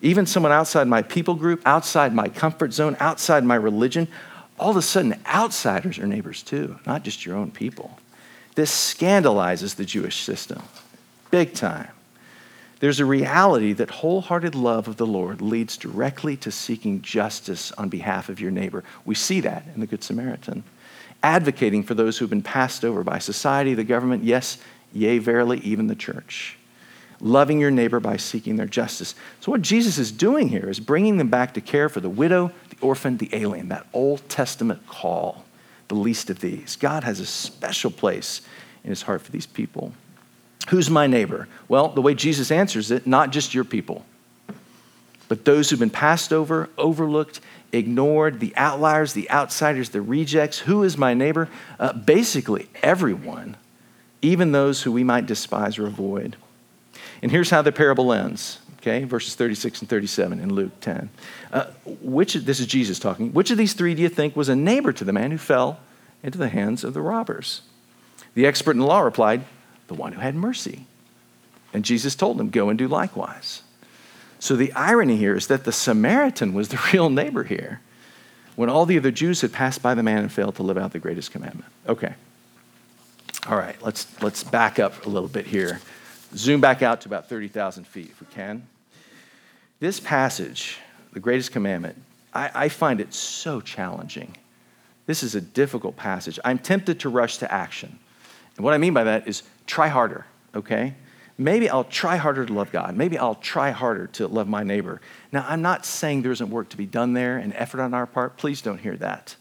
even 0.00 0.26
someone 0.26 0.52
outside 0.52 0.88
my 0.88 1.02
people 1.02 1.34
group, 1.34 1.62
outside 1.64 2.12
my 2.12 2.28
comfort 2.28 2.72
zone, 2.72 2.96
outside 2.98 3.44
my 3.44 3.54
religion, 3.54 4.08
all 4.58 4.70
of 4.70 4.76
a 4.76 4.82
sudden 4.82 5.20
outsiders 5.26 5.98
are 5.98 6.06
neighbors 6.06 6.42
too, 6.42 6.78
not 6.86 7.04
just 7.04 7.24
your 7.24 7.36
own 7.36 7.50
people. 7.50 7.98
This 8.54 8.70
scandalizes 8.70 9.74
the 9.74 9.84
Jewish 9.84 10.22
system, 10.22 10.62
big 11.30 11.54
time. 11.54 11.88
There's 12.80 13.00
a 13.00 13.04
reality 13.04 13.72
that 13.74 13.90
wholehearted 13.90 14.56
love 14.56 14.88
of 14.88 14.96
the 14.96 15.06
Lord 15.06 15.40
leads 15.40 15.76
directly 15.76 16.36
to 16.38 16.50
seeking 16.50 17.00
justice 17.00 17.70
on 17.72 17.88
behalf 17.88 18.28
of 18.28 18.40
your 18.40 18.50
neighbor. 18.50 18.82
We 19.04 19.14
see 19.14 19.38
that 19.40 19.64
in 19.72 19.80
the 19.80 19.86
Good 19.86 20.02
Samaritan. 20.02 20.64
Advocating 21.22 21.84
for 21.84 21.94
those 21.94 22.18
who've 22.18 22.28
been 22.28 22.42
passed 22.42 22.84
over 22.84 23.04
by 23.04 23.20
society, 23.20 23.74
the 23.74 23.84
government, 23.84 24.24
yes, 24.24 24.58
yea, 24.92 25.18
verily, 25.18 25.60
even 25.60 25.86
the 25.86 25.94
church. 25.94 26.58
Loving 27.20 27.60
your 27.60 27.70
neighbor 27.70 28.00
by 28.00 28.16
seeking 28.16 28.56
their 28.56 28.66
justice. 28.66 29.14
So, 29.38 29.52
what 29.52 29.62
Jesus 29.62 29.96
is 29.96 30.10
doing 30.10 30.48
here 30.48 30.68
is 30.68 30.80
bringing 30.80 31.18
them 31.18 31.28
back 31.28 31.54
to 31.54 31.60
care 31.60 31.88
for 31.88 32.00
the 32.00 32.10
widow, 32.10 32.50
the 32.70 32.76
orphan, 32.80 33.16
the 33.16 33.30
alien, 33.32 33.68
that 33.68 33.86
Old 33.92 34.28
Testament 34.28 34.88
call, 34.88 35.44
the 35.88 35.94
least 35.94 36.30
of 36.30 36.40
these. 36.40 36.76
God 36.76 37.04
has 37.04 37.20
a 37.20 37.26
special 37.26 37.90
place 37.90 38.42
in 38.84 38.90
his 38.90 39.02
heart 39.02 39.22
for 39.22 39.32
these 39.32 39.46
people. 39.46 39.92
Who's 40.68 40.88
my 40.88 41.06
neighbor? 41.06 41.48
Well, 41.68 41.88
the 41.88 42.02
way 42.02 42.14
Jesus 42.14 42.50
answers 42.50 42.90
it, 42.90 43.06
not 43.06 43.30
just 43.30 43.54
your 43.54 43.64
people, 43.64 44.04
but 45.28 45.44
those 45.44 45.70
who've 45.70 45.80
been 45.80 45.90
passed 45.90 46.32
over, 46.32 46.68
overlooked, 46.76 47.40
ignored, 47.72 48.38
the 48.38 48.54
outliers, 48.56 49.14
the 49.14 49.30
outsiders, 49.30 49.90
the 49.90 50.02
rejects. 50.02 50.58
Who 50.60 50.82
is 50.82 50.98
my 50.98 51.14
neighbor? 51.14 51.48
Uh, 51.78 51.92
basically, 51.94 52.68
everyone, 52.82 53.56
even 54.20 54.52
those 54.52 54.82
who 54.82 54.92
we 54.92 55.04
might 55.04 55.26
despise 55.26 55.78
or 55.78 55.86
avoid. 55.86 56.36
And 57.22 57.30
here's 57.30 57.50
how 57.50 57.62
the 57.62 57.72
parable 57.72 58.12
ends. 58.12 58.58
Okay, 58.82 59.04
verses 59.04 59.36
36 59.36 59.82
and 59.82 59.88
37 59.88 60.40
in 60.40 60.52
Luke 60.52 60.72
10. 60.80 61.08
Uh, 61.52 61.66
which, 62.00 62.34
this 62.34 62.58
is 62.58 62.66
Jesus 62.66 62.98
talking. 62.98 63.32
Which 63.32 63.52
of 63.52 63.56
these 63.56 63.74
three 63.74 63.94
do 63.94 64.02
you 64.02 64.08
think 64.08 64.34
was 64.34 64.48
a 64.48 64.56
neighbor 64.56 64.92
to 64.92 65.04
the 65.04 65.12
man 65.12 65.30
who 65.30 65.38
fell 65.38 65.78
into 66.20 66.36
the 66.36 66.48
hands 66.48 66.82
of 66.82 66.92
the 66.92 67.00
robbers? 67.00 67.62
The 68.34 68.44
expert 68.44 68.72
in 68.72 68.82
law 68.82 68.98
replied, 68.98 69.44
the 69.86 69.94
one 69.94 70.14
who 70.14 70.20
had 70.20 70.34
mercy. 70.34 70.86
And 71.72 71.84
Jesus 71.84 72.16
told 72.16 72.40
him, 72.40 72.50
Go 72.50 72.70
and 72.70 72.78
do 72.78 72.88
likewise. 72.88 73.62
So 74.40 74.56
the 74.56 74.72
irony 74.72 75.16
here 75.16 75.36
is 75.36 75.46
that 75.46 75.62
the 75.62 75.70
Samaritan 75.70 76.52
was 76.52 76.70
the 76.70 76.80
real 76.92 77.08
neighbor 77.08 77.44
here 77.44 77.80
when 78.56 78.68
all 78.68 78.84
the 78.84 78.98
other 78.98 79.12
Jews 79.12 79.42
had 79.42 79.52
passed 79.52 79.80
by 79.80 79.94
the 79.94 80.02
man 80.02 80.18
and 80.18 80.32
failed 80.32 80.56
to 80.56 80.64
live 80.64 80.76
out 80.76 80.90
the 80.90 80.98
greatest 80.98 81.30
commandment. 81.30 81.70
Okay. 81.88 82.14
All 83.46 83.56
right, 83.56 83.80
let's, 83.80 84.08
let's 84.20 84.42
back 84.42 84.80
up 84.80 85.06
a 85.06 85.08
little 85.08 85.28
bit 85.28 85.46
here. 85.46 85.80
Zoom 86.34 86.60
back 86.60 86.82
out 86.82 87.02
to 87.02 87.08
about 87.08 87.28
30,000 87.28 87.86
feet 87.86 88.10
if 88.10 88.20
we 88.20 88.26
can. 88.34 88.66
This 89.82 89.98
passage, 89.98 90.78
the 91.12 91.18
greatest 91.18 91.50
commandment, 91.50 92.00
I, 92.32 92.50
I 92.54 92.68
find 92.68 93.00
it 93.00 93.12
so 93.12 93.60
challenging. 93.60 94.36
This 95.06 95.24
is 95.24 95.34
a 95.34 95.40
difficult 95.40 95.96
passage. 95.96 96.38
I'm 96.44 96.60
tempted 96.60 97.00
to 97.00 97.08
rush 97.08 97.38
to 97.38 97.52
action. 97.52 97.98
And 98.54 98.64
what 98.64 98.74
I 98.74 98.78
mean 98.78 98.94
by 98.94 99.02
that 99.02 99.26
is 99.26 99.42
try 99.66 99.88
harder, 99.88 100.24
okay? 100.54 100.94
Maybe 101.36 101.68
I'll 101.68 101.82
try 101.82 102.16
harder 102.16 102.46
to 102.46 102.52
love 102.52 102.70
God. 102.70 102.94
Maybe 102.94 103.18
I'll 103.18 103.34
try 103.34 103.72
harder 103.72 104.06
to 104.06 104.28
love 104.28 104.46
my 104.46 104.62
neighbor. 104.62 105.00
Now, 105.32 105.44
I'm 105.48 105.62
not 105.62 105.84
saying 105.84 106.22
there 106.22 106.30
isn't 106.30 106.50
work 106.50 106.68
to 106.68 106.76
be 106.76 106.86
done 106.86 107.14
there 107.14 107.38
and 107.38 107.52
effort 107.56 107.80
on 107.80 107.92
our 107.92 108.06
part. 108.06 108.36
Please 108.36 108.62
don't 108.62 108.78
hear 108.78 108.96
that. 108.98 109.34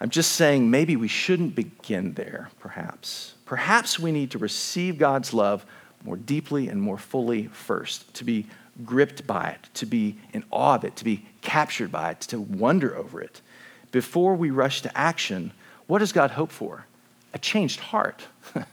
I'm 0.00 0.10
just 0.10 0.32
saying 0.32 0.68
maybe 0.68 0.96
we 0.96 1.06
shouldn't 1.06 1.54
begin 1.54 2.14
there, 2.14 2.50
perhaps. 2.58 3.34
Perhaps 3.44 4.00
we 4.00 4.10
need 4.10 4.32
to 4.32 4.38
receive 4.38 4.98
God's 4.98 5.32
love 5.32 5.64
more 6.02 6.16
deeply 6.16 6.66
and 6.68 6.82
more 6.82 6.98
fully 6.98 7.46
first, 7.52 8.12
to 8.14 8.24
be 8.24 8.46
gripped 8.84 9.26
by 9.26 9.50
it, 9.50 9.68
to 9.74 9.86
be 9.86 10.16
in 10.32 10.44
awe 10.50 10.74
of 10.74 10.84
it, 10.84 10.96
to 10.96 11.04
be 11.04 11.26
captured 11.42 11.90
by 11.90 12.10
it, 12.12 12.20
to 12.22 12.40
wonder 12.40 12.96
over 12.96 13.20
it. 13.20 13.40
Before 13.92 14.34
we 14.34 14.50
rush 14.50 14.82
to 14.82 14.98
action, 14.98 15.52
what 15.86 15.98
does 15.98 16.12
God 16.12 16.32
hope 16.32 16.52
for? 16.52 16.86
A 17.34 17.38
changed 17.38 17.80
heart. 17.80 18.24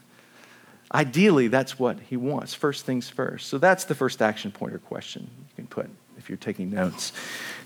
Ideally, 0.94 1.48
that's 1.48 1.78
what 1.78 1.98
he 2.00 2.16
wants. 2.16 2.54
First 2.54 2.86
things 2.86 3.08
first. 3.08 3.48
So 3.48 3.58
that's 3.58 3.84
the 3.84 3.94
first 3.94 4.22
action 4.22 4.50
point 4.50 4.74
or 4.74 4.78
question 4.78 5.28
you 5.38 5.54
can 5.56 5.66
put 5.66 5.88
if 6.16 6.28
you're 6.28 6.38
taking 6.38 6.70
notes. 6.70 7.12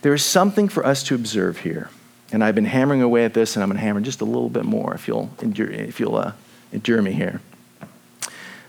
There 0.02 0.14
is 0.14 0.24
something 0.24 0.68
for 0.68 0.84
us 0.84 1.02
to 1.04 1.14
observe 1.14 1.58
here. 1.58 1.90
And 2.32 2.42
I've 2.42 2.54
been 2.54 2.64
hammering 2.64 3.02
away 3.02 3.26
at 3.26 3.34
this, 3.34 3.56
and 3.56 3.62
I'm 3.62 3.68
going 3.68 3.76
to 3.76 3.84
hammer 3.84 4.00
just 4.00 4.22
a 4.22 4.24
little 4.24 4.48
bit 4.48 4.64
more 4.64 4.94
if 4.94 5.06
you'll 5.06 5.30
endure, 5.42 5.70
if 5.70 6.00
you'll, 6.00 6.16
uh, 6.16 6.32
endure 6.72 7.02
me 7.02 7.12
here. 7.12 7.40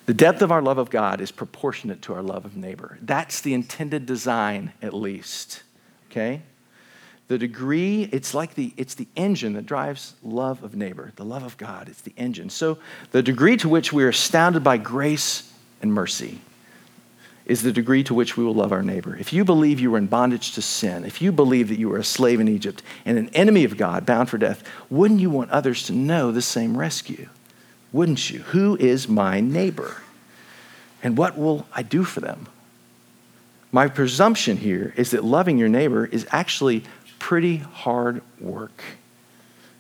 The 0.06 0.14
depth 0.14 0.42
of 0.42 0.52
our 0.52 0.62
love 0.62 0.78
of 0.78 0.90
God 0.90 1.22
is 1.22 1.32
proportionate 1.32 2.02
to 2.04 2.14
our 2.14 2.22
love 2.22 2.44
of 2.44 2.58
neighbor. 2.58 2.98
That's 3.02 3.40
the 3.42 3.54
intended 3.54 4.06
design, 4.06 4.74
at 4.82 4.94
least. 4.94 5.64
Okay? 6.12 6.42
The 7.30 7.38
degree, 7.38 8.10
it's 8.12 8.34
like 8.34 8.56
the, 8.56 8.74
it's 8.76 8.96
the 8.96 9.08
engine 9.16 9.54
that 9.54 9.66
drives 9.66 10.16
love 10.22 10.62
of 10.62 10.76
neighbor, 10.76 11.14
the 11.16 11.24
love 11.24 11.44
of 11.44 11.58
God. 11.58 11.88
It's 11.88 12.02
the 12.02 12.14
engine. 12.18 12.50
So 12.50 12.80
the 13.12 13.24
degree 13.24 13.56
to 13.58 13.70
which 13.70 13.94
we 13.94 14.04
are 14.04 14.10
astounded 14.10 14.64
by 14.64 14.78
grace 14.78 15.52
and 15.82 15.94
mercy 15.94 16.42
is 17.46 17.62
the 17.62 17.72
degree 17.72 18.04
to 18.04 18.14
which 18.14 18.38
we 18.38 18.44
will 18.44 18.54
love 18.54 18.72
our 18.72 18.84
neighbor. 18.84 19.16
If 19.18 19.34
you 19.34 19.44
believe 19.46 19.80
you 19.80 19.92
were 19.92 19.98
in 19.98 20.08
bondage 20.08 20.54
to 20.54 20.62
sin, 20.62 21.06
if 21.06 21.22
you 21.22 21.32
believe 21.32 21.70
that 21.70 21.80
you 21.80 21.90
were 21.90 21.98
a 21.98 22.04
slave 22.04 22.40
in 22.40 22.48
Egypt 22.48 22.84
and 23.06 23.18
an 23.18 23.30
enemy 23.30 23.64
of 23.64 23.78
God 23.78 24.06
bound 24.06 24.30
for 24.30 24.38
death, 24.38 24.64
wouldn't 24.90 25.20
you 25.20 25.30
want 25.30 25.52
others 25.52 25.84
to 25.84 25.94
know 25.94 26.32
the 26.32 26.42
same 26.42 26.78
rescue? 26.78 27.30
Wouldn't 27.94 28.32
you? 28.32 28.40
Who 28.40 28.76
is 28.78 29.08
my 29.08 29.40
neighbor? 29.40 29.98
And 31.02 31.18
what 31.18 31.38
will 31.38 31.68
I 31.74 31.84
do 31.84 32.04
for 32.04 32.20
them? 32.20 32.48
My 33.72 33.88
presumption 33.88 34.58
here 34.58 34.94
is 34.98 35.12
that 35.12 35.24
loving 35.24 35.58
your 35.58 35.70
neighbor 35.70 36.06
is 36.06 36.28
actually 36.32 36.84
pretty 37.20 37.58
hard 37.58 38.22
work. 38.40 38.84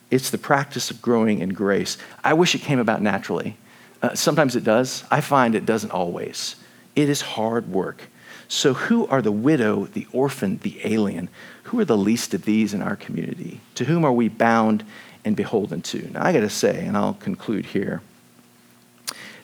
It's 0.09 0.29
the 0.29 0.37
practice 0.37 0.91
of 0.91 1.01
growing 1.01 1.39
in 1.39 1.49
grace. 1.49 1.97
I 2.23 2.33
wish 2.33 2.55
it 2.55 2.61
came 2.61 2.79
about 2.79 3.01
naturally. 3.01 3.57
Uh, 4.01 4.13
sometimes 4.15 4.55
it 4.55 4.63
does. 4.63 5.03
I 5.09 5.21
find 5.21 5.55
it 5.55 5.65
doesn't 5.65 5.91
always. 5.91 6.55
It 6.95 7.09
is 7.09 7.21
hard 7.21 7.67
work. 7.67 8.03
So, 8.47 8.73
who 8.73 9.07
are 9.07 9.21
the 9.21 9.31
widow, 9.31 9.85
the 9.85 10.05
orphan, 10.11 10.59
the 10.61 10.79
alien? 10.83 11.29
Who 11.63 11.79
are 11.79 11.85
the 11.85 11.97
least 11.97 12.33
of 12.33 12.45
these 12.45 12.73
in 12.73 12.81
our 12.81 12.95
community? 12.95 13.61
To 13.75 13.85
whom 13.85 14.05
are 14.05 14.11
we 14.11 14.27
bound 14.27 14.83
and 15.25 15.35
beholden 15.35 15.81
to? 15.81 16.09
Now, 16.11 16.25
I 16.25 16.33
got 16.33 16.41
to 16.41 16.49
say, 16.49 16.85
and 16.85 16.97
I'll 16.97 17.13
conclude 17.15 17.65
here 17.65 18.01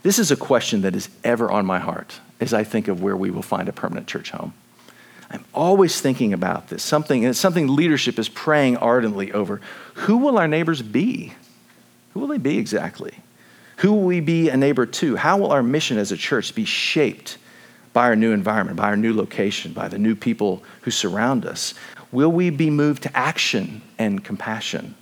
this 0.01 0.19
is 0.19 0.31
a 0.31 0.37
question 0.37 0.81
that 0.81 0.95
is 0.95 1.09
ever 1.23 1.51
on 1.51 1.65
my 1.65 1.79
heart 1.79 2.19
as 2.39 2.53
I 2.53 2.63
think 2.63 2.87
of 2.87 3.01
where 3.01 3.17
we 3.17 3.31
will 3.31 3.41
find 3.41 3.67
a 3.67 3.73
permanent 3.73 4.07
church 4.07 4.31
home. 4.31 4.53
I'm 5.29 5.45
always 5.53 5.99
thinking 6.01 6.33
about 6.33 6.69
this, 6.69 6.81
something, 6.81 7.23
and 7.23 7.31
it's 7.31 7.39
something 7.39 7.67
leadership 7.67 8.17
is 8.17 8.29
praying 8.29 8.77
ardently 8.77 9.31
over. 9.31 9.61
Who 9.95 10.17
will 10.17 10.37
our 10.37 10.47
neighbors 10.47 10.81
be? 10.81 11.33
Who 12.13 12.21
will 12.21 12.27
they 12.27 12.37
be 12.37 12.57
exactly? 12.57 13.13
Who 13.77 13.93
will 13.93 14.03
we 14.03 14.21
be 14.21 14.49
a 14.49 14.57
neighbor 14.57 14.85
to? 14.85 15.15
How 15.17 15.37
will 15.37 15.51
our 15.51 15.61
mission 15.61 15.97
as 15.97 16.11
a 16.11 16.17
church 16.17 16.55
be 16.55 16.65
shaped 16.65 17.37
by 17.93 18.05
our 18.05 18.15
new 18.15 18.31
environment, 18.31 18.77
by 18.77 18.87
our 18.87 18.97
new 18.97 19.13
location, 19.13 19.73
by 19.73 19.87
the 19.87 19.99
new 19.99 20.15
people 20.15 20.63
who 20.81 20.91
surround 20.91 21.45
us? 21.45 21.73
Will 22.11 22.31
we 22.31 22.49
be 22.49 22.69
moved 22.69 23.03
to 23.03 23.15
action 23.15 23.81
and 23.99 24.23
compassion? 24.23 24.95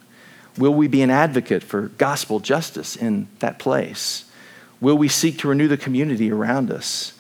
Will 0.57 0.73
we 0.73 0.87
be 0.87 1.01
an 1.01 1.11
advocate 1.11 1.63
for 1.63 1.83
gospel 1.97 2.39
justice 2.39 2.95
in 2.95 3.27
that 3.39 3.59
place? 3.59 4.25
Will 4.79 4.97
we 4.97 5.07
seek 5.07 5.39
to 5.39 5.47
renew 5.47 5.67
the 5.67 5.77
community 5.77 6.31
around 6.31 6.71
us? 6.71 7.13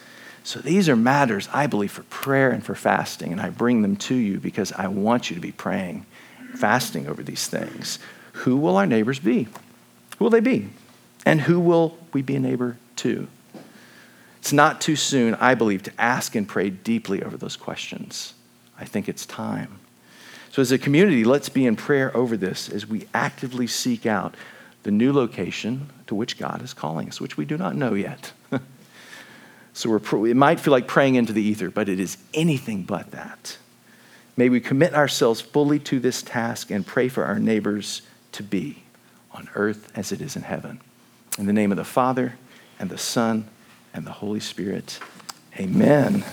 So 0.43 0.59
these 0.59 0.87
are 0.87 0.95
matters, 0.95 1.49
I 1.51 1.67
believe, 1.67 1.91
for 1.91 2.03
prayer 2.03 2.51
and 2.51 2.63
for 2.63 2.73
fasting. 2.73 3.31
And 3.31 3.41
I 3.41 3.49
bring 3.49 3.81
them 3.81 3.97
to 3.97 4.15
you 4.15 4.39
because 4.39 4.71
I 4.71 4.87
want 4.87 5.29
you 5.29 5.35
to 5.35 5.41
be 5.41 5.51
praying, 5.51 6.05
fasting 6.55 7.07
over 7.07 7.21
these 7.21 7.47
things. 7.47 7.99
Who 8.33 8.57
will 8.57 8.77
our 8.77 8.85
neighbors 8.85 9.19
be? 9.19 9.47
Who 10.17 10.23
will 10.23 10.29
they 10.29 10.39
be? 10.39 10.69
And 11.25 11.41
who 11.41 11.59
will 11.59 11.97
we 12.13 12.21
be 12.21 12.35
a 12.35 12.39
neighbor 12.39 12.77
to? 12.97 13.27
It's 14.39 14.53
not 14.53 14.79
too 14.79 14.95
soon, 14.95 15.35
I 15.35 15.55
believe, 15.55 15.83
to 15.83 15.91
ask 15.99 16.33
and 16.35 16.47
pray 16.47 16.69
deeply 16.69 17.21
over 17.21 17.35
those 17.35 17.57
questions. 17.57 18.33
I 18.79 18.85
think 18.85 19.09
it's 19.09 19.25
time. 19.25 19.79
So, 20.57 20.61
as 20.61 20.71
a 20.71 20.79
community, 20.79 21.23
let's 21.23 21.49
be 21.49 21.67
in 21.67 21.75
prayer 21.75 22.17
over 22.17 22.35
this 22.35 22.67
as 22.67 22.87
we 22.87 23.07
actively 23.13 23.67
seek 23.67 24.07
out 24.07 24.33
the 24.81 24.89
new 24.89 25.13
location 25.13 25.91
to 26.07 26.15
which 26.15 26.39
God 26.39 26.63
is 26.63 26.73
calling 26.73 27.07
us, 27.07 27.21
which 27.21 27.37
we 27.37 27.45
do 27.45 27.59
not 27.59 27.75
know 27.75 27.93
yet. 27.93 28.31
so, 29.73 29.87
we're, 29.87 30.27
it 30.27 30.35
might 30.35 30.59
feel 30.59 30.71
like 30.71 30.87
praying 30.87 31.13
into 31.13 31.31
the 31.31 31.43
ether, 31.43 31.69
but 31.69 31.87
it 31.87 31.99
is 31.99 32.17
anything 32.33 32.81
but 32.81 33.11
that. 33.11 33.59
May 34.35 34.49
we 34.49 34.59
commit 34.59 34.95
ourselves 34.95 35.41
fully 35.41 35.77
to 35.77 35.99
this 35.99 36.23
task 36.23 36.71
and 36.71 36.83
pray 36.83 37.07
for 37.07 37.23
our 37.23 37.37
neighbors 37.37 38.01
to 38.31 38.41
be 38.41 38.81
on 39.33 39.49
earth 39.53 39.91
as 39.95 40.11
it 40.11 40.21
is 40.21 40.35
in 40.35 40.41
heaven. 40.41 40.81
In 41.37 41.45
the 41.45 41.53
name 41.53 41.69
of 41.69 41.77
the 41.77 41.85
Father, 41.85 42.35
and 42.79 42.89
the 42.89 42.97
Son, 42.97 43.47
and 43.93 44.07
the 44.07 44.11
Holy 44.11 44.39
Spirit, 44.39 44.97
amen. 45.59 46.25